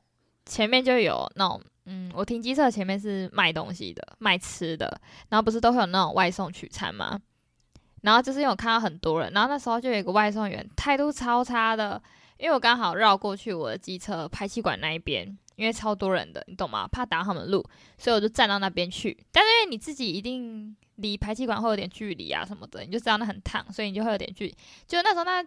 [0.46, 7.20] 前面就有那种，嗯，我停机车前面是卖东西的，卖吃的，然后不是都会有那种外送取餐吗？
[8.02, 12.02] 然后就是因为我看到很多人，然后那时候就有一个外送员态度超差的，
[12.38, 16.88] 因为我刚好绕过去我的机车排气管那一边，因为超多人的，你懂吗？
[16.88, 17.62] 怕挡他们路，
[17.98, 19.16] 所以我就站到那边去。
[19.32, 24.56] 但是因为你自己一定离排气管会有点距离啊什么的，你就知道那很烫，所以你就会有点距离。
[24.88, 25.46] 就那时候那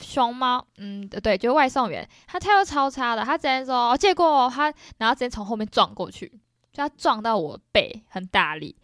[0.00, 6.28] 熊猫，嗯，对，就外送员，他态度超差的，他直接说哦借过哦他，然后直接从后面撞过去，
[6.72, 8.74] 就他撞到我背很大力，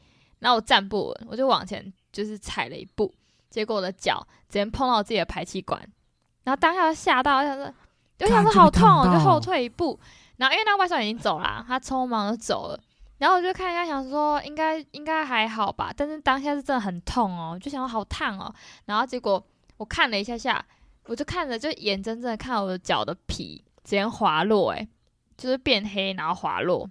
[0.40, 3.14] 然后我站不稳，我就往前就是踩了一步，
[3.48, 5.80] 结果我的脚直接碰到我自己的排气管，
[6.44, 7.74] 然后当下就吓到，我想说，
[8.20, 9.98] 我想说好痛哦，就后退一步，
[10.38, 12.80] 然后因为那外送已经走了，他匆忙的走了。
[13.18, 18.54] 然后我就看一下，想说应该应该还好吧，但是当下是真的很痛哦，就想说好烫哦。
[18.86, 19.44] 然后结果
[19.76, 20.64] 我看了一下下，
[21.06, 24.88] 我就看着就眼睁睁的看我的脚的皮直接滑落、欸，
[25.36, 26.88] 就是变黑，然后滑落，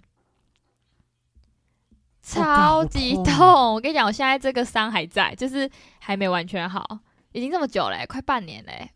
[2.20, 3.74] 超级痛痛。
[3.74, 6.98] 我跟你讲，我现在这个伤还在，就是还没完全好，
[7.32, 8.90] 已经这么久嘞、快半年嘞、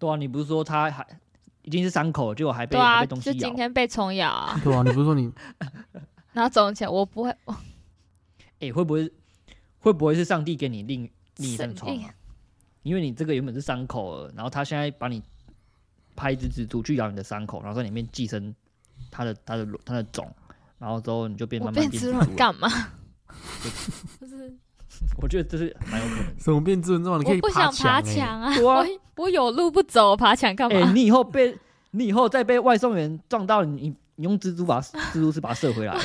[0.00, 1.06] 对啊，你不是说他还
[1.62, 3.54] 已经是伤口了，结果还被、啊，还被东西咬就今？
[3.54, 5.30] 天被虫咬啊， 对啊，你不是说你
[6.32, 7.30] 然后走起来我不会，
[8.60, 9.12] 哎、会不会
[9.78, 12.14] 会不会是上帝给你另另一扇神力窗啊？
[12.82, 15.22] 因为你这个原本是伤口了，然后他现在把你
[16.16, 18.54] 拍一只蜘蛛去咬你的伤口，然后在里面寄生
[19.10, 20.32] 它的它的它的种，
[20.78, 22.26] 然后之后你就变慢慢变蜘蛛了。
[22.36, 22.68] 干嘛？
[24.20, 24.56] 就 是，
[25.22, 26.40] 我觉得这是蛮有可能的。
[26.42, 28.86] 什么变智能之后，你可以我不想爬墙欸墙啊，我
[29.16, 30.92] 我有路不走，爬墙干哎、嘛？
[30.92, 31.56] 你以后被
[31.92, 35.96] 你以后再被外送员撞到，你你用蜘蛛把蜘蛛丝把它射回来，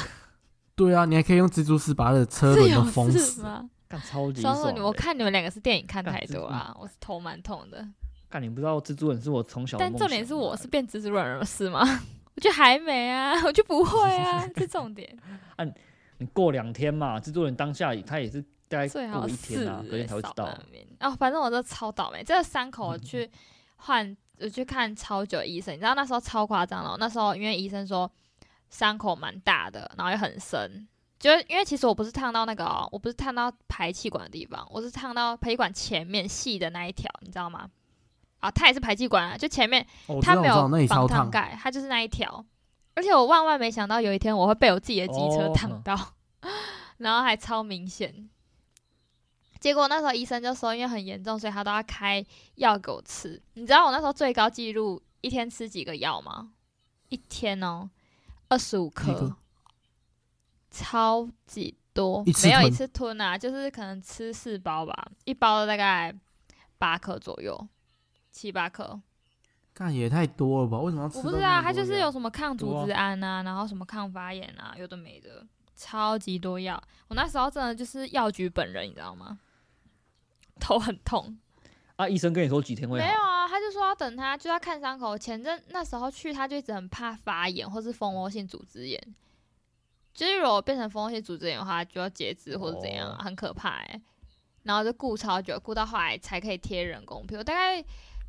[0.75, 3.41] 对啊，你还可以用蜘蛛丝把他的车这轮都封死。
[3.41, 3.69] 吗？
[3.87, 7.87] 干超级爽我看你们两个是电影看太多啊，我是头蛮痛的。
[8.27, 11.81] 干你不知道蜘蛛人是我从小的但重点是我是变蜘蛛人了，是吗？
[12.35, 15.15] 我就还没啊，我就不会啊，这重点
[16.17, 20.59] 你过两天嘛，蜘蛛人当下他也是大概最好是天啊，隔天才会知道少。
[21.01, 23.31] 哦，反正我这超倒霉，这个伤口我嗯去
[23.77, 26.95] 换，我去看超久的医生，你知道那时候超夸张了。
[26.99, 28.09] 那时候因为医生说
[28.69, 30.87] 伤口蛮大的，然后又很深，
[31.19, 37.69] 就是因为其实我不是烫到那个、哦，我不是烫到排气管的地方，我是烫到排气管前面细的那一条，你知道吗？
[38.39, 39.85] 啊，它也是排气管啊，就前面
[40.21, 40.67] 它没有。
[40.87, 42.43] 防烫盖，它就是那一条。
[42.95, 45.97] 而且我万万没想到有一天我会被我自己的机车哦烫到，
[46.97, 48.29] 然后还超明显。
[49.59, 52.23] 结果那时候医生就说，因为很严重，所以他都要开
[52.55, 53.41] 药给我吃。
[53.53, 56.51] 你知道我那时候最高纪录一天吃几个药吗？
[57.09, 57.89] 一天哦，
[58.49, 59.35] 二十五一颗，
[60.69, 66.13] 超级多没有一次吞啊，就是可能吃四包吧，一包大概
[66.77, 67.67] 八颗左右，
[68.31, 68.99] 七八颗。
[69.73, 70.77] 干也太多了吧？
[70.79, 76.81] 为什么要吃到我不知道，它那么多药就是有什么抗组织胺啊，然后什么抗发炎啊，有的没的，超级多药。
[77.07, 79.37] 我那时候真的就是药局本人，你知道吗？
[80.59, 81.37] 头很痛。
[81.95, 83.05] 啊，医生跟你说几天会好？
[83.05, 85.17] 没有啊，他就说要等他，就要看伤口。
[85.17, 89.15] 前阵那时候去，他就一直很怕发炎或是蜂窝性组织炎。
[90.13, 94.01] 就是如果变成蜂窝性组织炎的话，就要截肢或者怎样很可怕哎、
[94.63, 97.35] 然后就顾超久，顾到后来才可以贴人工皮。
[97.35, 97.83] 我大概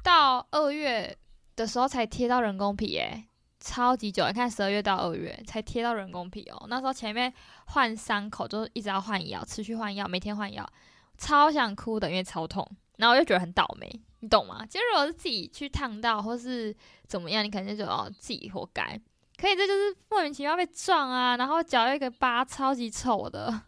[0.05, 1.17] 到二月
[1.57, 3.27] 的时候才贴到人工皮哎、
[3.59, 4.27] 超级久。
[4.27, 6.67] 你看十二月到二月才贴到人工皮哦。
[6.69, 7.33] 那时候前面
[7.67, 10.69] 换伤口就是一直要换药，持续换药，每天换药，
[11.17, 12.67] 超想哭的，因为超痛。
[12.97, 13.89] 然后我就觉得很倒霉，
[14.21, 14.65] 你懂吗？
[14.67, 16.75] 其实如果是自己去烫到或是
[17.07, 18.99] 怎么样，你肯定就觉得哦自己活该。
[19.37, 23.63] 可以，这就是莫名其妙被撞啊，然后脚有一个疤，超级丑的。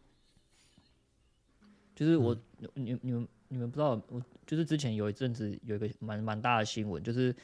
[1.94, 2.34] 就是我，
[2.72, 7.36] 你你们你们不知道，我就是之前有一阵子有一个蛮蛮大的新闻，就是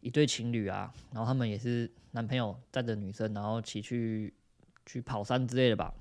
[0.00, 4.34] 一对情侣啊，然后他们也是男朋友载着女生，然后骑去
[4.84, 5.94] 去跑山之类的吧，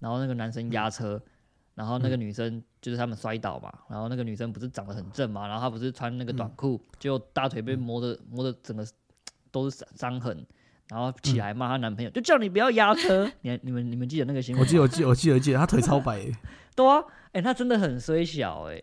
[0.00, 1.22] 然后那个男生压车，
[1.76, 8.86] 然后那个女生就是他们摔倒嘛，然后那个女生不是长得很正嘛，然后她不是穿那个短裤，结果大腿被磨的磨的整个
[9.50, 10.46] 都是伤伤痕。
[10.88, 13.30] 然后起来骂她男朋友，就叫你不要压车。
[13.40, 14.62] 你你们你们记得那个新闻吗？
[14.62, 16.36] 我记得，我记得，我记得，我记得，他腿超白欸，
[16.76, 18.82] 对啊，哎、她真的很衰小哎、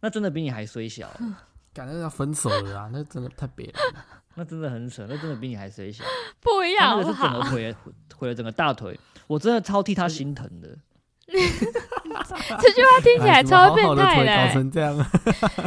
[0.00, 1.34] 那真的比你还衰小欸、
[1.72, 2.90] 感觉要分手了啊！
[2.92, 3.74] 那真的太别了。
[4.34, 6.02] 那真的很扯，那真的比你还衰小。
[6.40, 7.50] 不一样那个是整个好？
[7.50, 7.76] 毁了
[8.16, 10.76] 毁了整个大腿，我真的超替她心疼的。
[12.60, 14.96] 这句话听起来超变态的、欸，搞成这样，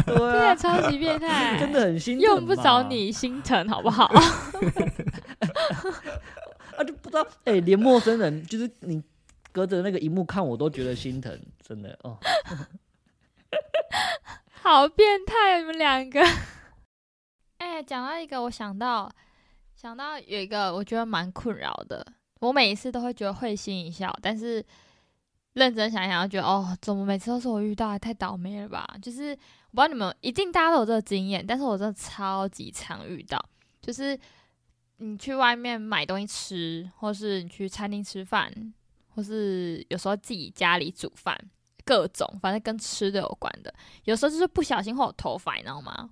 [0.06, 4.06] 对听起来啊，超级变态，真的很心疼用不着你心疼好不好？
[6.78, 9.02] 啊，就不知道哎、连陌生人就是你
[9.52, 12.18] 隔着那个荧幕看我都觉得心疼，真的哦。
[14.62, 16.22] 好变态，你们两个。
[17.58, 19.12] 哎、讲到一个，我想到
[19.76, 22.06] 想到有一个，我觉得蛮困扰的。
[22.40, 24.66] 我每一次都会觉得会心一笑，但是
[25.54, 28.88] 认真想一想，就觉得哦，怎么每次都是我遇到，太倒霉了吧？
[29.02, 29.30] 就是
[29.72, 33.44] 我不知道你们一定大家都有这个经验，但是我真的超级常遇到，
[33.82, 34.20] 就是
[34.98, 38.74] 你去外面买东西吃，或是你去餐厅吃饭，
[39.10, 41.38] 或是有时候自己家里煮饭，
[41.86, 43.74] 各种反正跟吃的有关的，
[44.06, 46.10] 有时候就是不小心会有头发，你知道吗？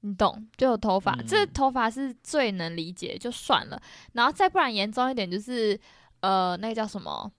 [0.00, 3.80] 你懂，就有头发，嗯这头发是最能理解，就算了。
[4.12, 5.78] 然后再不然严重一点，就是
[6.20, 7.30] 呃，那个叫什么，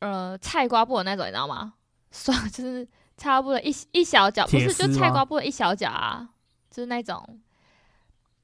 [0.00, 1.74] 呃，菜瓜布的那种，你知道吗？
[2.10, 2.84] 算就是
[3.16, 6.28] 菜瓜布的一一小角，不是就菜瓜布的一小角啊，
[6.70, 7.22] 就是那种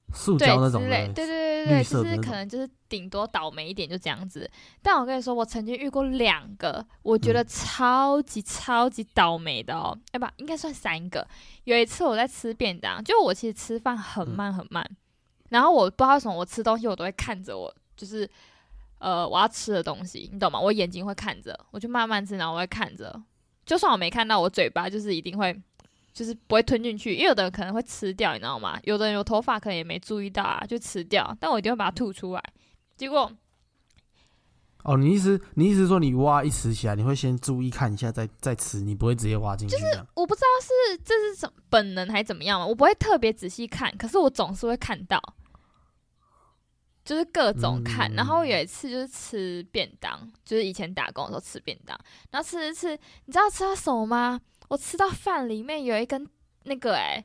[0.08, 4.50] 对塑胶那种之类，的，对对对对对，就是可能就是顶多倒霉一点就这样子。
[4.82, 11.24] 但我跟你说，我曾经遇过两个，我觉得嗯超级超级倒霉的哦，哎、不，应该算三个。
[11.62, 14.84] 有一次我在吃便当，就我其实吃饭很嗯慢很慢，
[15.50, 18.28] 然后我不知道为什么我吃东西我都会看着我，就是
[19.00, 20.60] 呃我要吃的东西，你懂吗？
[20.60, 23.20] 我眼睛会看着，我就慢慢吃，然后我会看着，
[23.66, 25.60] 就算我没看到，我嘴巴就是一定会。
[26.12, 28.76] 就是不会吞进去，因为有的人可能会吃掉，你知道吗？
[28.82, 32.42] 有的人有头发可能也没注意到啊，就吃掉，但我一定会把它吐出来。
[32.96, 33.30] 结果
[34.82, 40.04] 哦，你意思你意思说你挖一吃起来，你会先注意看一下再再吃，你不会直接挖进去就是？
[40.14, 45.22] 我不知道是这是什么本能还是怎么样嘛，我不会特别仔细看，可是我总是会看到，
[47.04, 48.10] 就是各种看。
[48.12, 51.98] 嗯然后有一次就是吃便当，就是以前打工的时候吃便当，
[52.30, 54.40] 然后吃吃吃，你知道吃到什么吗？
[54.68, 56.26] 我吃到饭里面有一根
[56.64, 57.24] 那个哎、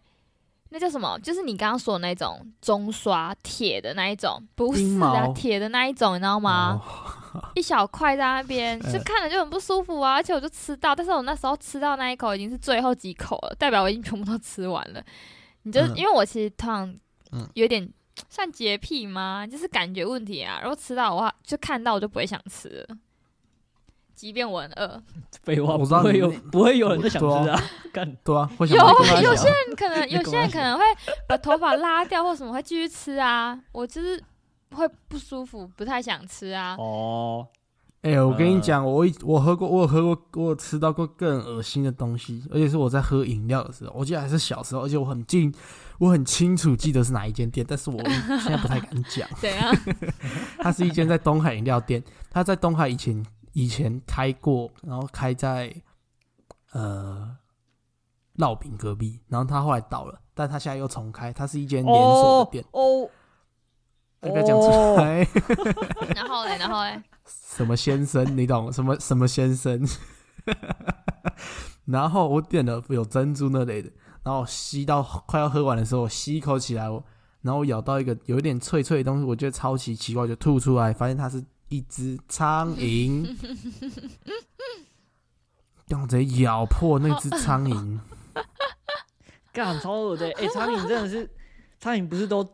[0.70, 1.20] 那叫什么？
[1.20, 6.82] 就是你刚刚说的那种中刷铁的那一种，不是阴啊，铁的那一种，你知道吗？
[6.82, 7.22] 哦
[7.54, 15.04] 一小块在那边， 呃就看着就很不舒服啊，而且我就吃到，但是我那时候吃到那一口已经是最后几口了，代表我已经全部都吃完了。
[15.64, 16.96] 你就、嗯因为我其实通常
[17.34, 17.92] 嗯有点
[18.30, 19.46] 算洁癖吗？
[19.46, 22.98] 就是感觉问题啊，然后吃到的话就看到我就不会想吃了，
[24.14, 25.02] 即便我很饿。
[25.44, 27.62] 废话，我知道不会有不会有人就想吃啊，
[27.94, 30.84] 干对啊，会想有有些人可能 有些人可能会
[31.28, 34.22] 把头发拉掉或什么会继续吃啊，我就是
[34.72, 36.76] 会不舒服，不太想吃啊。
[36.78, 37.48] 哦，
[38.06, 45.52] 哎、我跟你呃讲，我一我喝过，我有喝过，我有吃到过更恶心的东西，而且是我在喝饮料的时候，我记得还是小时候，而且我很近，
[45.98, 49.28] 我很清楚记得是哪一间店，但是我现在不太敢讲。
[49.42, 49.76] 怎样？
[50.60, 55.74] 它是一间在东海饮料店，它在东海以前以前开过，然后开在
[56.74, 57.36] 呃
[58.38, 63.10] 烙饼隔壁，然后它后来倒了，但它现在又重开，它是一间连锁的店，哦，
[64.22, 65.28] 哦不要讲出来。
[66.14, 69.88] 然后嘞，然后嘞，什么先生，你懂什么什么先生？
[71.86, 73.92] 然后我点了有珍珠那类的，
[74.24, 77.04] 然后吸到快要喝完的时候，我吸一口起来，我
[77.42, 83.36] 然后我咬到一个有一点脆脆的东西，我觉得超级奇怪，就吐出来，发现它是一只苍蝇，
[85.88, 88.00] 让我直接咬破那只苍蝇。
[89.54, 91.30] 干超恶的，哎，苍蝇真的是，
[91.80, 92.46] 苍蝇不是都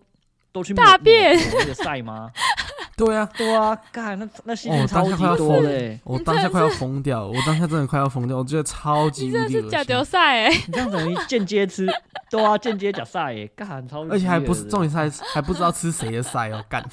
[0.51, 2.29] 都去大便那个晒吗？
[2.97, 10.03] 对啊，对啊，干那那细哦菌超级当下快要疯多的欸，我当下快要疯掉了，我当下真的快要疯掉，我觉得超级无你真的是假丢。
[10.03, 10.49] 赛哎！
[10.49, 11.87] 你这样等于间接吃，
[12.29, 16.83] 对啊，间接假赛耶，干超级，而且还不是重点是还还不知道吃谁的赛哦，干！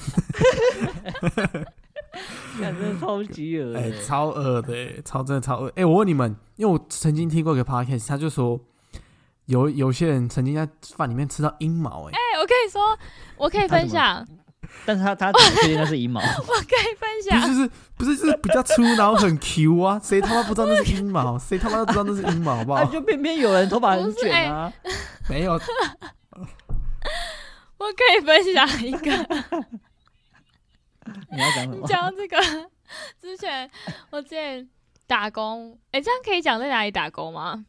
[2.59, 5.71] 干真的超级恶的 哎、欸，超恶的、欸，超真的超恶。
[5.75, 8.59] 哎、我问你们，因为我曾经听过一个 podcast，他就说
[9.45, 12.97] 有有些人曾经在饭里面吃到阴毛、哎、哎，我跟你说，
[13.37, 14.25] 我可以分享，
[14.85, 16.19] 但是他他怎么确定那是阴毛？
[16.47, 17.41] 我可以分不是享。
[17.47, 21.37] 就是不是就是比较粗，然后很 Q 啊，谁他妈不知道那是阴毛？
[21.37, 22.81] 谁他妈都知道那是阴毛，好不好？
[22.83, 24.71] 啊，就偏偏有人头发很卷啊，
[25.29, 25.53] 没有，
[27.77, 29.11] 我可以分享一个，
[31.31, 31.87] 你要讲什么？
[31.87, 32.37] 讲到这个
[33.21, 33.69] 之前，
[34.11, 34.67] 我之前
[35.07, 37.65] 打工，哎，这样可以讲在哪里打工吗？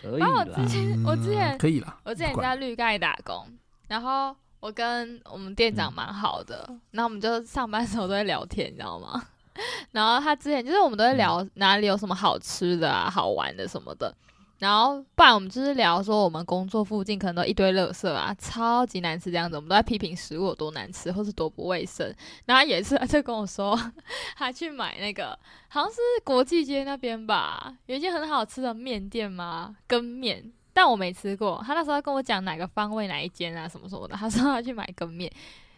[0.00, 1.98] 可以然后我之，前，我之前嗯可以了。
[2.04, 3.44] 我之前在绿盖打工，
[3.88, 9.22] 然后我跟我们店长蛮好的，然后我们就上班的时候都会聊天，你知道吗？
[9.92, 14.14] 然后他之前就是我们都会聊哪里有什么好吃的啊、好玩的什么的。
[14.58, 22.12] 然后不然我们就是聊说我们工作附近可能都一堆垃圾啊，超级难吃这样子，我们都在批评食物有多难吃或是多不卫生。
[22.44, 23.78] 然后有一次他就跟我说，
[24.36, 25.38] 他去买那个
[25.68, 30.52] 好像是国际街那边吧，有一间很好吃的面店嘛，羹面。
[30.80, 35.28] 但我没吃过，他那时候跟我讲哪个方位哪一间啊什么什么的，他说他去买羹面，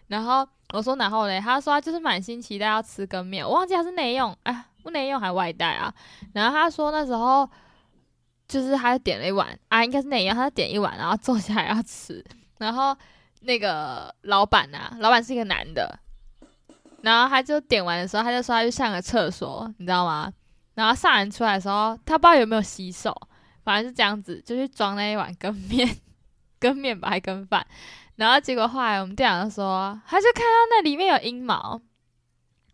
[0.08, 5.90] 然后我说然后嘞，他说他就是满心期待要吃羹面，我忘记他是内用，哎，不内用还外带啊，
[6.34, 7.48] 然后他说那时候
[8.46, 12.22] 就是他点了一碗啊，应该是内用，他点一碗，然后坐下来要吃，
[12.58, 12.94] 然后
[13.40, 15.98] 那个老板啊，老板是一个男的，
[17.00, 20.30] 然后他就点完的时候，他就说他去上个厕所，你知道吗？
[20.74, 23.16] 然后上完出来的时候，他不知道有没有洗手。
[23.64, 25.96] 反正是这样子，就去装那一碗羹面，
[26.58, 27.66] 羹面吧，还羹饭。
[28.16, 31.80] 然后结果后来我们店长就说，他就看到那里面有阴毛。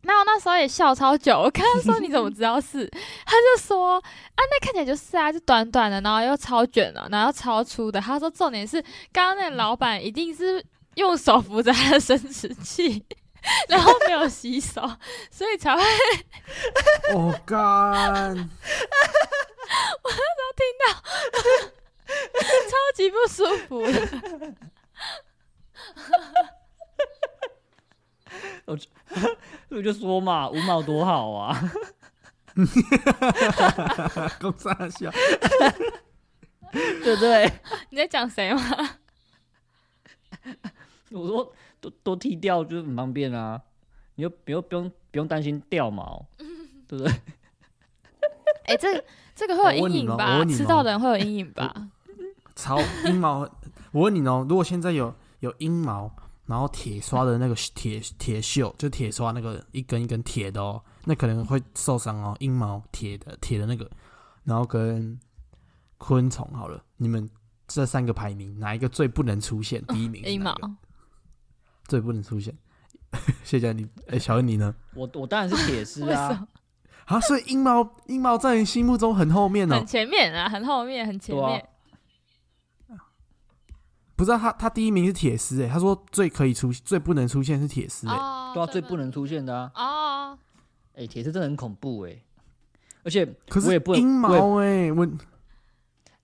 [0.03, 2.89] 那我那时候也笑超久，我看他说你怎么知道是？
[3.25, 4.03] 他就说啊，
[4.37, 8.01] 那看起来就是啊，就短短的，然后又超卷的，然后超粗的。
[8.01, 8.81] 他说重点是
[9.13, 10.65] 刚刚那个老板一定是
[10.95, 13.05] 用手扶着他的生殖器，
[13.69, 14.81] 然后没有洗手，
[15.31, 15.83] 所以才会。
[17.15, 17.57] 我干。
[20.03, 20.87] 我那时候听到，
[22.71, 23.83] 超级不舒服。
[28.67, 28.89] 我就
[29.71, 31.61] 我就说嘛，五毛多好啊！
[34.41, 35.11] 够傻笑，
[36.73, 37.53] 对不对？
[37.91, 38.99] 你在讲谁吗？
[41.11, 41.55] 我说
[41.91, 43.61] 多多剃掉就是很方便啊，
[44.15, 46.27] 你又不用不用不用担心掉毛，
[46.89, 47.13] 对不对？
[48.67, 49.05] 哎，这。
[49.39, 50.43] 这个会有阴影吧？
[50.47, 51.91] 吃到的人会有阴影吧？
[52.55, 53.41] 超阴毛，
[53.93, 56.11] 我问你哦，如果现在有有阴毛，
[56.47, 62.35] 然后铁刷的那个铁铁锈，就铁刷那个一根一根铁的哦，那可能会受伤哦。
[62.41, 63.91] 阴毛铁的铁的那个，
[64.45, 65.21] 然后跟
[65.99, 67.29] 昆虫好了，你们
[67.69, 69.85] 这三个排名哪一个最不能出现？
[69.89, 70.57] 第一名阴毛
[71.89, 72.57] 最不能出现。
[73.45, 74.75] 谢谢你，哎，小恩你呢？
[74.95, 76.47] 我我当然是铁丝啊。
[77.07, 81.69] 啊，所以阴毛阴毛在你心目中很后面哦，很前面啊，很后面，很前面。
[84.17, 88.15] 不知道他他第一名是铁丝哎，他说最可以出最不能出现是铁丝哎，
[88.55, 89.71] 对啊，最不能出现的啊。
[89.75, 90.39] 哦，
[90.95, 92.17] 哎，铁丝真的很恐怖哎，
[93.05, 95.07] 而且可是我也不阴毛哎，我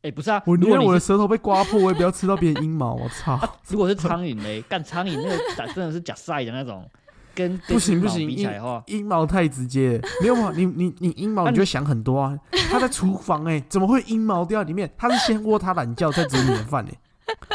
[0.02, 2.94] 哎不是啊，我宁愿我的舌头被刮破，我也不要吃到别人阴毛。
[2.94, 3.38] 我操！
[3.68, 6.88] 如果是苍蝇嘞，干苍蝇那个真的是假晒的那种。
[7.34, 8.46] 跟不行不行，阴
[8.86, 10.52] 阴毛太直接，没有嘛？
[10.54, 12.38] 你你你阴毛你就想很多啊！
[12.70, 14.92] 他在厨房哎，怎么会阴毛掉里面？
[14.98, 16.92] 他是先窝他懒觉再煮你的饭哎。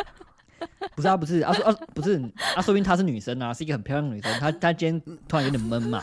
[0.95, 2.20] 不是啊，不是啊，说啊不是
[2.56, 4.32] 啊，说明她是女生啊，是一个很漂亮的女生。
[4.39, 6.02] 她她今天突然有点闷嘛，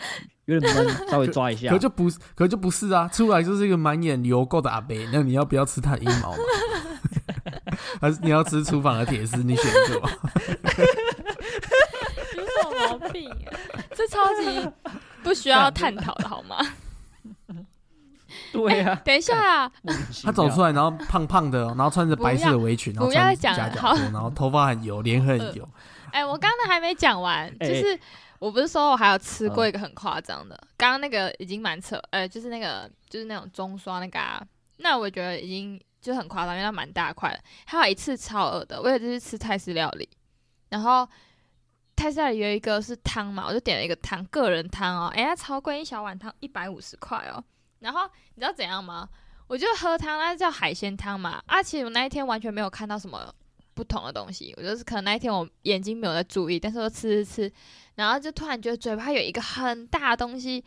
[0.46, 1.70] 有点闷，稍微抓一下。
[1.70, 4.96] 可就不可就不是啊，出来就是一个满眼油垢的阿伯。
[5.12, 6.34] 那你要不要吃他的阴毛？
[8.00, 9.38] 还是你要吃厨房的铁丝？
[9.42, 10.00] 你选一个。
[12.88, 13.34] 毛病，
[13.94, 14.70] 这超级
[15.22, 16.56] 不需要探讨的好吗？
[18.52, 19.72] 对呀，等一下，啊
[20.22, 25.68] 他走出来，然后胖胖的，然后穿着白色的围裙，然后穿夹脚拖，然后头发很油，脸很油。
[26.12, 27.98] 哎，我刚刚还没讲完，就是
[28.38, 34.42] 我不是说我还有吃过一个很夸张的，刚刚那个已经蛮扯，呃，就是那个就是那种中刷那个，啊
[34.78, 37.40] 那我觉得已经就很夸张，因为它蛮大块的。
[37.64, 40.08] 还有一次超饿的，我也就是吃泰式料理，
[40.68, 41.08] 然后。
[41.98, 47.42] 泰式料理有一个是汤嘛，我就点了一个汤，个人汤哦，哎呀超贵，一小碗汤一百五十块哦。
[47.78, 48.02] 然后
[48.34, 49.08] 你知道怎样吗？
[49.46, 51.42] 我就喝汤，那叫海鲜汤嘛。
[51.46, 53.34] 而且我那一天完全没有看到什么
[53.72, 57.52] 不同的东西，我就是可能那一天我眼睛没有在注意，但是我吃吃吃，
[57.96, 60.64] 然后就突然觉得嘴巴有一个很大的东西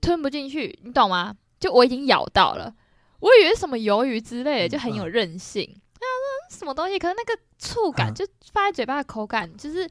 [0.00, 1.36] 吞不进去，你懂吗？
[1.60, 2.74] 就我已经咬到了，
[3.20, 5.80] 我以为什么鱿鱼之类的，就很有韧性。
[6.00, 6.98] 那什么东西？
[6.98, 9.86] 可是那个触感就放在嘴巴的口感就是。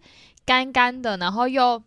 [0.47, 1.77] 干干的，然后又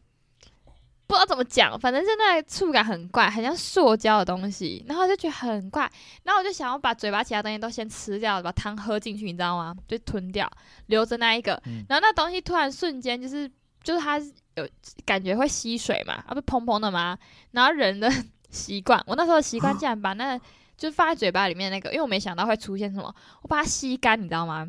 [1.06, 5.90] 不知道怎么讲，反正就那触感很怪，很像塑胶的东西，然后就觉得很怪，
[6.24, 9.74] 然后我就想要把嘴巴其他东西都先吃掉，把汤喝进去，你知道吗？
[9.88, 10.46] 就吞掉，
[10.88, 11.52] 留着那一个，
[11.88, 13.50] 然后那东西突然瞬间就是
[13.82, 14.20] 就是它
[14.60, 14.68] 有
[15.04, 17.18] 感觉会吸水嘛，啊不砰砰的吗，
[17.52, 18.10] 然后人的
[18.50, 20.38] 习惯，我那时候习惯竟然把那
[20.76, 24.66] 就是放在嘴巴里面那个，因为我没想到会出现什么，我把它吸干，你知道吗？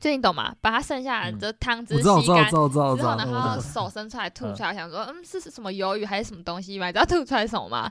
[0.00, 0.54] 就你懂吗？
[0.60, 3.26] 把它剩下的汤汁吸干之后，然
[3.56, 6.86] 后手伸出来吐出来，我想说，嗯，是什么鱿鱼还是什么东西嘛？
[6.88, 7.90] 你知道吐出来什么吗？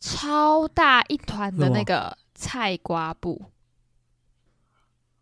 [0.00, 3.40] 超大一团的那个菜瓜布。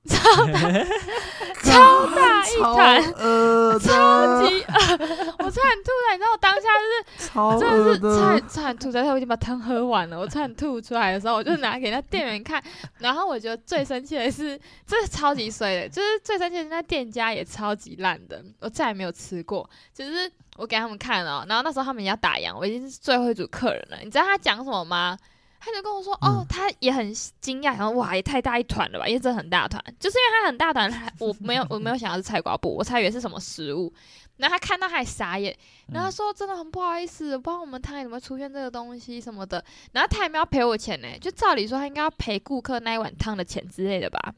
[1.65, 6.85] 超大一超团，恶的，超级恶，我差点吐出来，你知道我当下就
[7.23, 7.95] 是超真的。
[7.95, 12.63] 是差的点，差点吐出来，我已经把汤喝完了，我差点吐出来的时候，我就拿给那店员看，
[12.99, 25.17] 然后我觉得最生气的是，这是超级衰的，就是最生气的是那店家也超级烂的，我再也没有吃过，就是我给他们看了，然后那时候他们要打烊，我已经是最后一组客人了，你知道他讲什么吗？
[25.65, 27.11] 他就跟我说，哦嗯，他也很
[27.41, 33.91] 惊讶，然后哇，也太大一团了吧，因为真的很大团，就是因为他很大团，还我没有我没有想到是菜瓜布，我猜以为是什么食物，
[34.37, 35.57] 然后他看到他还傻眼，
[35.89, 44.35] 然后他说真的很不好意思，不知道我们汤里怎么出现这个东西什么的，然后他也没有赔我钱呢，就照理说他应该要赔顾客那一碗汤的钱之类的吧，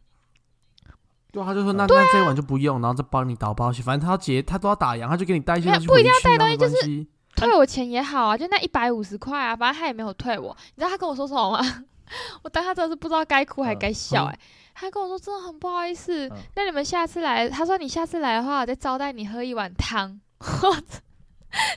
[1.32, 10.56] 对啊，他就说那那这一碗就不用，然后再帮你打包去，反正他要结，他都要打烊，他就给你带一些不一定要带东西没关系退我钱也好啊，就那一百五十块啊，反正他也没有退我。
[10.74, 11.84] 你知道他跟我说什么吗？
[12.42, 14.38] 我当下真的是不知道该哭还该笑嗯哎、
[14.74, 20.20] 他跟我说真的很不好意思，嗯那你们下次来，他说你下次来的话，我再招待你喝一碗汤。
[20.38, 21.00] 我操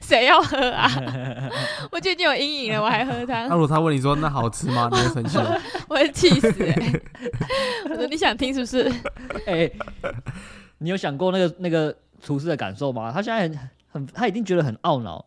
[0.01, 0.89] 谁要喝啊？
[1.91, 4.89] 我就已经有阴影了，我还喝汤 那汤，如果他问你说那好吃吗？
[4.91, 5.55] 你会生气吗？
[5.87, 6.99] 我会气死哎、
[7.89, 8.91] 我说你想听是不是？
[9.47, 9.71] 哎、
[10.79, 13.11] 你有想过那个那个厨师的感受吗？
[13.11, 15.25] 他现在很很，他一定觉得很懊恼，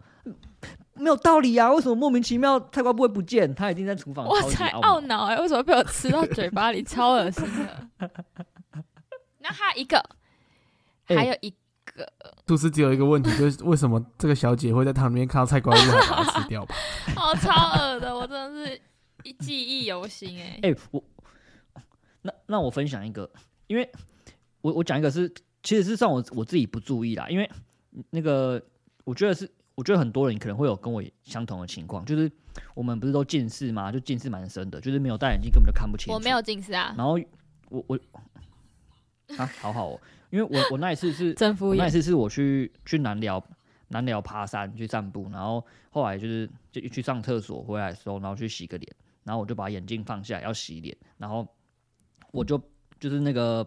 [0.95, 1.73] 没有道理啊！
[1.73, 3.53] 为什么莫名其妙菜瓜不会不见？
[3.55, 8.11] 他一定在厨房我才懊懊恼哎、为什么被我吃到嘴巴里，超恶心的。
[9.39, 9.99] 那还有一个，
[11.07, 11.53] 哎还有一
[12.47, 16.75] 吐司只有一个问题，就是为什么这个小姐会在汤里面看到菜瓜布还把它吃掉吧？
[17.17, 18.81] 哦，超恶的，我真的是
[19.25, 20.59] 一记忆犹新哎。
[20.63, 21.03] 哎、我
[22.23, 23.29] 那那我分享一个，
[23.67, 23.91] 因为
[24.61, 25.33] 我我讲一个是，
[25.63, 27.51] 其实是算我我自己不注意啦，因为
[28.11, 28.63] 那个
[29.05, 32.31] 我觉得是，我觉得很多人可能会有跟我相同的情况，就是
[32.75, 33.91] 我们不是都近视吗？
[33.91, 36.13] 就近视蛮深的，就是没有戴眼镜根本就看不清楚。
[36.13, 37.19] 我没有近视啊，然后
[37.71, 37.99] 我我
[39.37, 40.01] 啊，好好哦，
[40.31, 41.91] 因为我我那一次是 真敷我那一。
[41.91, 43.43] 次是我去去南寮
[43.89, 48.95] 南寮爬山去散步，然后后来就是就去上厕所回来的时候，然后去洗个脸，
[49.25, 51.47] 然后我就把眼镜放下来要洗脸，然后
[52.31, 52.61] 我就
[53.01, 53.67] 就是那个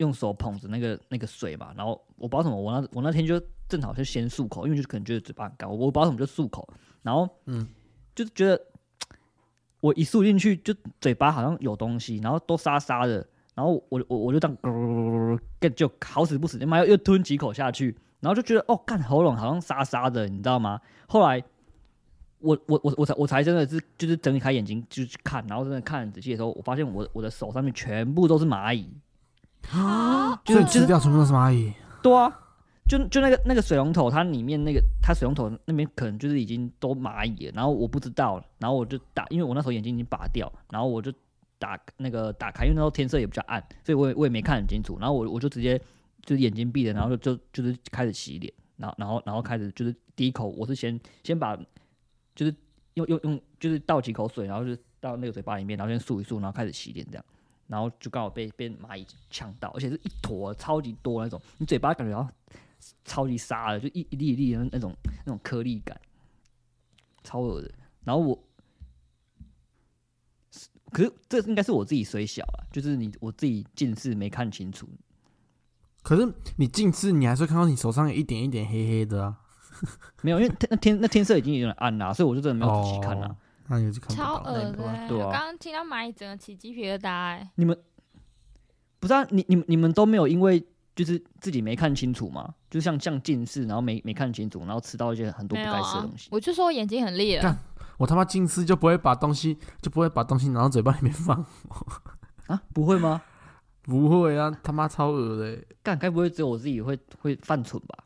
[0.00, 6.68] 用手捧着那个那个水嘛，然后我不知道什么，我那我那天就正好就先漱口，因为就可能觉得嘴巴很干，我我不知道什么就漱口，
[7.02, 7.66] 然后嗯，
[8.14, 8.60] 就是觉得
[9.80, 15.38] 我一漱进去就嘴巴好像有东西，然后都沙沙的，然后我我我就这样咯，
[15.76, 20.80] 就好死不死，妈又又吞几口下去，然后就觉得哦，干喉咙好像沙沙的，你知道吗？
[21.06, 21.42] 后来
[22.38, 28.88] 我我我我才我才真的是就是睁开眼睛就去看，然后真的看很仔细的时候，我发现我我的手上面全部都是蚂蚁，
[30.44, 31.72] 就是就吃掉全部都是蚂蚁。
[32.02, 32.30] 对啊，
[32.88, 41.12] 就就那个那个水龙头，它里面那个它水龙头那边可能就是已经都蚂蚁了，然后我不知道，然后我就打，因为我那时候眼睛已经拔掉，然后我就
[41.58, 45.78] 打那个打开，因为那时候天色也比较暗，所以我也我也没看很清楚，然后我我就直接
[46.22, 51.56] 就是眼睛闭着，然后就就就是开始洗脸，然后然后然后开始就是第一口我是先先把
[52.34, 52.54] 就是
[52.94, 57.24] 用用用就是倒几口水，然后就到那个嘴巴里面，然后先漱一漱，然后开始洗脸这样。
[57.70, 62.28] 然后就刚好被被蚂蚁呛到，而且是一坨超级多那种，你嘴巴感觉到
[63.04, 64.92] 超级沙的，就一一粒一粒的那种
[65.24, 65.98] 那种颗粒感，
[67.22, 67.70] 超恶的。
[68.02, 68.36] 然后我，
[70.90, 74.88] 可是这应该是我自己水小了，就是你我自己近视没看清楚，
[76.02, 79.40] 可是你近视，你还是看到你手上有一点一点黑黑的啊。
[80.22, 83.28] 没有，因为天那天那天色已经有点暗了，所以我就真的没有仔细看啦。
[83.28, 83.36] 哦
[83.70, 84.50] 那也是看不超到。
[84.50, 87.74] 恶的欸、对啊我刚刚听到蚂蚁整个起鸡皮疙瘩哎、你们
[88.98, 89.24] 不是啊？
[89.30, 90.62] 你你们你们都没有因为
[90.94, 92.54] 就是自己没看清楚吗？
[92.68, 97.56] 就像像近视，然后没没看清楚，然后吃到一些很多不没有啊该吃的东西。，我就说我眼睛很利了干，
[97.96, 101.44] 我他妈近视就不会把东西就不会把东西拿到嘴巴里面放，
[102.48, 103.22] 啊，不会吗？
[103.82, 105.66] 不会啊，他妈超恶的欸。
[105.82, 108.04] 干，该不会只有我自己会会犯蠢吧？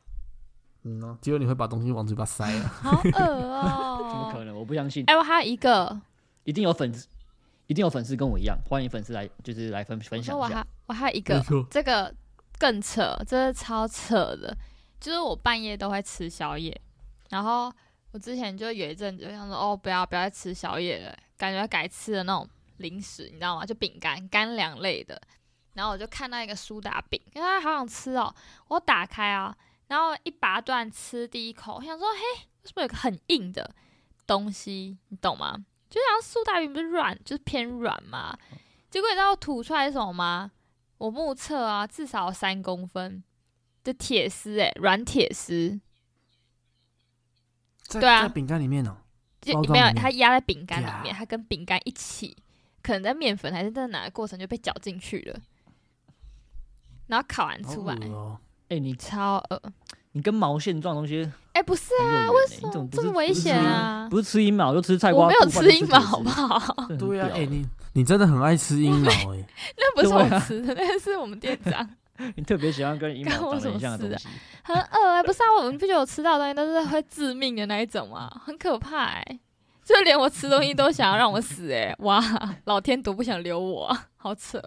[0.85, 2.69] 嗯啊，结果你会把东西往嘴巴塞啊。
[2.83, 4.57] 好恶哦 怎么哦、可能？
[4.57, 6.01] 我不相信，哎、我还有一个，
[6.45, 7.09] 一定有粉丝，
[7.67, 10.47] 一定有粉丝跟我一样，欢迎粉丝来，就是来分分享一下。
[10.49, 12.15] 我还我还有一个这个
[12.59, 14.57] 更扯，这是超扯的，
[15.01, 16.79] 就是我半夜都会吃宵夜，
[17.31, 17.73] 然后
[18.13, 23.65] 我之前就有一阵子就想说，哦，不要不要再吃宵夜了，感觉改吃的那种零食，你知道吗？
[23.65, 25.21] 就饼干、干粮类的。
[25.73, 28.33] 然后我就看到一个苏打饼，因为它好想吃哦，
[28.69, 29.53] 我打开啊，
[29.89, 33.75] 然后一拔断吃第一口，我想说，嘿，为什么有个很硬的
[34.27, 34.99] 东西？
[35.09, 35.65] 你懂吗？
[35.91, 38.37] 就像苏打饼不是软，就是偏软嘛。
[38.91, 40.53] 结果你知道我吐出来是什么吗？
[40.99, 43.23] 我目测啊，至少有三公分
[43.83, 45.81] 的铁丝，诶，软铁丝，
[47.83, 48.97] 在对啊在饼干里面哦。
[49.41, 52.35] 就没有它压在饼干里面，它跟饼干一起，
[52.83, 55.39] 可能在面粉还是在哪个过程就被搅进去了。
[57.09, 57.95] 然后烤完出来，
[58.69, 59.63] 哎、你超恶。
[60.13, 64.07] 你跟毛线状的东西哎、不是啊、欸，为什么不这么危险啊？
[64.09, 66.29] 不是吃阴毛就吃菜瓜，我没有吃阴毛，好不？
[66.29, 66.87] 好？
[66.99, 69.45] 对啊，屌哎、你你真的很爱吃阴毛哎、
[69.77, 71.89] 那不是我吃的，那是我们店长。
[72.37, 74.29] 你特别喜欢跟阴毛干我长得很什么事啊像的东西。
[74.63, 78.31] 很饿哎、不是啊，我们不觉得我吃到的东西都是会致命的那一种吗？
[78.45, 79.41] 很可怕哎、
[79.85, 82.23] 就连我吃东西都想要让我死哎、哇，
[82.67, 84.61] 老天多不想留我啊，好扯。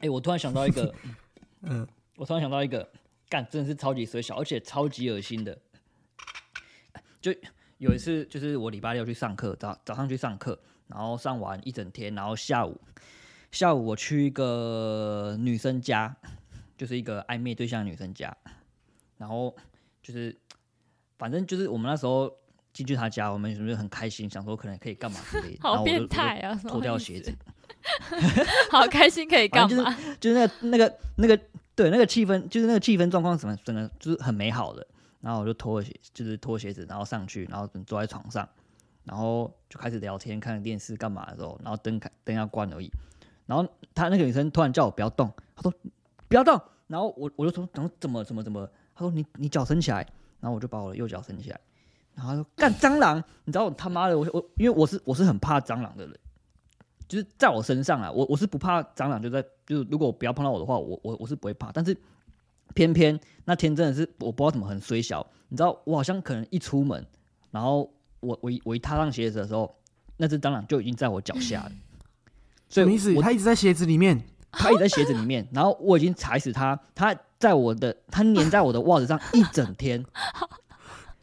[0.00, 0.94] 哎、我突然想到一个，
[1.62, 1.86] 嗯，
[2.16, 2.88] 我突然想到一个，
[3.28, 5.58] 干真的是超级水小，而且超级恶心的。
[7.20, 7.32] 就
[7.78, 12.80] 有一次，就是我礼拜六去上课，早早上去上课，然后上完一整天，然后下午
[13.50, 16.16] 下午我去一个女生家，
[16.76, 18.36] 就是一个暧昧对象的女生家，
[19.16, 19.54] 然后
[20.00, 20.36] 就是
[21.18, 22.32] 反正就是我们那时候
[22.72, 26.50] 进去她家，我们是不是很开心，想说可能可以干嘛之类的，然后好我就变态啊！
[26.50, 27.32] 我就脱掉鞋子，，
[28.70, 29.96] 好开心，可以干反正嘛？
[30.20, 31.40] 就是那个那个那个
[31.74, 34.86] 对那个气氛，就是那个气氛状况什么整个就是很美好的。
[35.20, 38.48] 然后我就脱鞋，就是脱鞋子，然后上去，然后坐在床上，
[39.02, 42.88] 然后就开始聊天、看电视干嘛的时候，然后灯开灯要关而已。
[43.44, 45.74] 然后她那个女生突然叫我不要动，她说
[46.28, 48.64] 不要动，然后我我就说，然后怎么怎么怎么？
[48.94, 50.06] 她说你你脚伸起来，
[50.38, 51.58] 然后我就把我的右脚伸起来，
[52.14, 56.16] 然后她说干蟑螂，你知道我他妈的我我因为我是我是很怕蟑螂的人，
[57.08, 61.96] 就是在我身上啊，我我是不怕蟑螂，就在就是如果不要碰到我的话，我我我是不会怕，但是
[62.74, 67.04] 偏偏那天真的是我不知道怎么很衰小，你知道我好像可能一出门，
[67.50, 67.90] 然后
[68.20, 69.74] 我我一我一踏上鞋子的时候，
[70.18, 71.72] 那只蟑螂就已经在我脚下了，
[72.68, 73.14] 所以什么意思？
[73.22, 80.04] 它一直在鞋子里面， 它也在鞋子里面，然后我已经踩死它，它在我的它粘在我的袜子上一整天，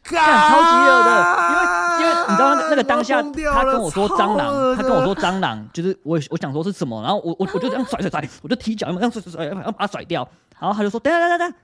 [0.09, 1.09] 干超级恶的
[1.49, 1.61] 因为
[2.01, 3.21] 因为你知道那个那个当下，
[3.53, 10.27] 他跟我说蟑螂，他跟我说蟑螂，就是我我想说是什么，然后我我我就这样甩甩甩，我就踢脚，这样甩甩甩，要把它甩掉，
[10.59, 11.55] 然后他就说等等下等下，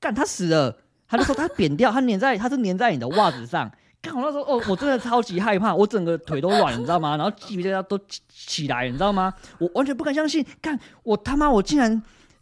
[0.00, 0.76] 干他死了，
[1.08, 3.70] 他就说他扁掉，他粘在他是粘在你的袜子上。
[4.00, 7.16] 干我那时候哦，我真的超级害怕，我整个腿都软，你知道吗？
[7.16, 9.34] 然后鸡皮疙瘩都起起来，你知道吗？
[9.58, 12.00] 我完全不敢相信，干我他妈我竟然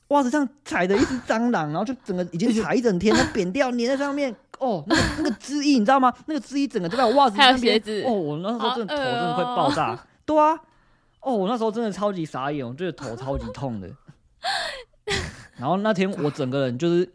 [0.09, 6.13] 袜子上踩着一只蟑螂，然后就整个已经踩一整天，它扁掉粘在上面，哦，那个那个汁液你知道吗？
[6.27, 10.59] 那个汁液整个都在我袜子还有上边哦，我那时候真的头真的快爆炸，对啊，
[11.21, 13.89] 哦，我那时候真的超级傻眼，我觉得头超级痛的。
[15.57, 17.11] 然后那天我整个人就是，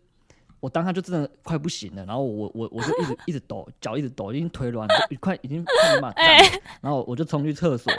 [0.60, 6.60] 我当下就真的快不行了，然后我我我就一直一直抖，脚一直抖，已经腿软，就快已经快没办法站了。
[6.82, 7.92] 然后我就冲去厕所，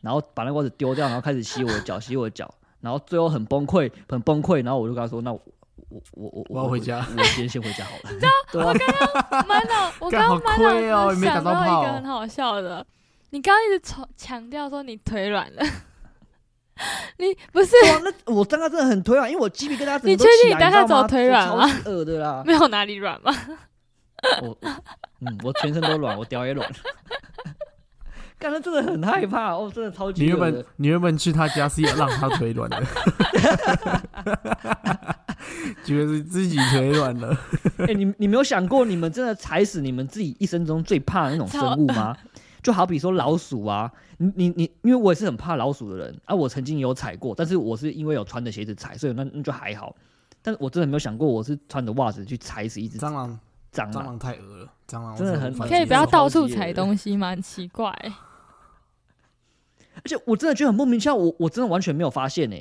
[0.00, 5.36] 然后把那袜子丢掉，然后开始洗我的脚，洗我的脚，然后最后很崩溃，很崩溃，然后我就跟他说，那
[5.88, 8.10] 我我我我我要回家我今天先回家好了。
[8.12, 8.28] 你知道？
[8.52, 12.84] 对啊，满脑，我刚刚满脑 子想到一个很好笑的，
[13.30, 15.62] 你刚刚一直强强调说你腿软了，
[17.18, 22.42] 你不是哇，那我刚刚真的很腿软，因为我鸡皮疙瘩整个你都确定你当起来知道吗下只有腿软吗超级恶的啦。
[22.44, 23.32] 没有哪里软吗？
[24.42, 24.58] 我我
[25.20, 26.68] 嗯，我全身都软，我屌也软。
[28.38, 30.64] 刚才真的很害怕哦，真的超级你原本。
[30.76, 32.82] 你原本去他家是要让他腿软的，
[35.84, 37.36] 觉得是自己腿软了。
[37.86, 42.16] 哎、你你没有想过，你们真的踩死你们自己一生中最怕的那种生物吗？
[42.62, 49.94] 就好比说老鼠啊，你你你，因为我也是很怕老鼠的人啊，我曾经有踩过，但是我是因为有穿的鞋子踩，所以那那就还好。
[50.42, 53.38] 但是我真的没有想过，我是穿着袜子去踩死一只蟑螂，
[53.72, 53.92] 蟑螂。
[53.92, 57.30] 蟑螂太恶了，蟑螂真的很可以不要到处踩东西吗？
[57.30, 57.92] 很奇怪、
[59.96, 62.60] 而且我真的觉得很莫名其妙，我我真的完全没有发现呢、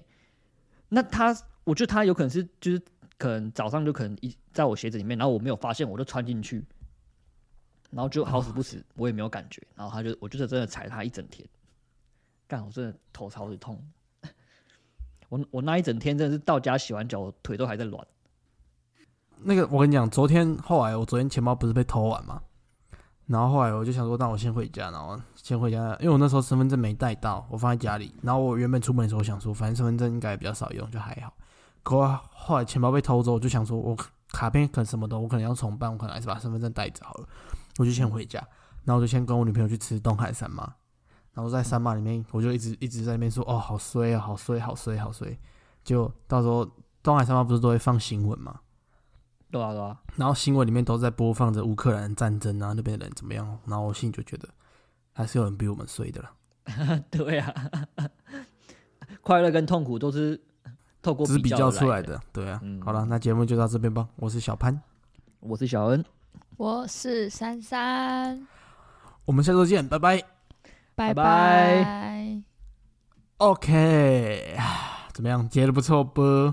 [0.90, 1.36] 那他，
[1.66, 2.82] 我觉得他有可能是就是
[3.18, 6.64] 可能早上就可能一在我鞋子里面，然后我没有发现，我就穿进去，
[7.90, 11.46] 然后就好死不死，我也没有感觉，然后他就我就是真的踩他一整天，
[12.48, 13.84] 干我真的头超级痛，
[15.30, 18.08] 我我那一整天真的是到家洗完脚，我腿都还在软。
[19.40, 22.42] 那个，我跟你讲，昨天后来我昨天钱包不是被偷完吗，
[23.26, 28.14] 然后后来我就想说，那我先回家，然后先回家，因为我那时候身份证没带到，我放在家里。
[28.22, 31.34] 然后我原本出门的时候想说，反正身份证应该比较少用，就还好。
[31.86, 33.96] 可我后来钱包被偷走，我就想说我
[34.30, 37.28] 卡片可能什么的，我可能要重办，我可能还是把身份证带着好了。
[37.78, 38.40] 我就先回家，
[38.86, 40.64] 然后我就先跟我女朋友去吃东海三妈，
[41.36, 45.38] 然后在三妈里面，我就一直一直在那边说，哦，好衰啊，好衰，好衰，好衰。
[45.84, 46.68] 就到时候
[47.04, 48.62] 东海三妈不是都会放新闻吗？
[49.52, 53.60] 对啊对啊，然后新闻里面都在播放着乌克兰战争啊，那边的人怎么样？
[53.68, 54.50] 然后我心里就觉得，
[55.14, 56.32] 还是有人比我们衰的了，
[57.12, 57.54] 对啊，
[59.22, 60.42] 快乐跟痛苦都是
[61.06, 62.20] 透过只是比较较出来的。
[62.34, 64.08] 对啊，嗯好了，那节目就到这边吧。
[64.16, 64.82] 我是小潘，
[65.40, 66.04] 我是小恩，
[66.58, 68.48] 我是珊珊。
[69.26, 70.20] 我们下周见，拜拜。
[70.96, 72.42] 拜拜拜。
[73.38, 74.58] OK，
[75.14, 75.48] 怎么样？
[75.48, 76.52] 接的不错不？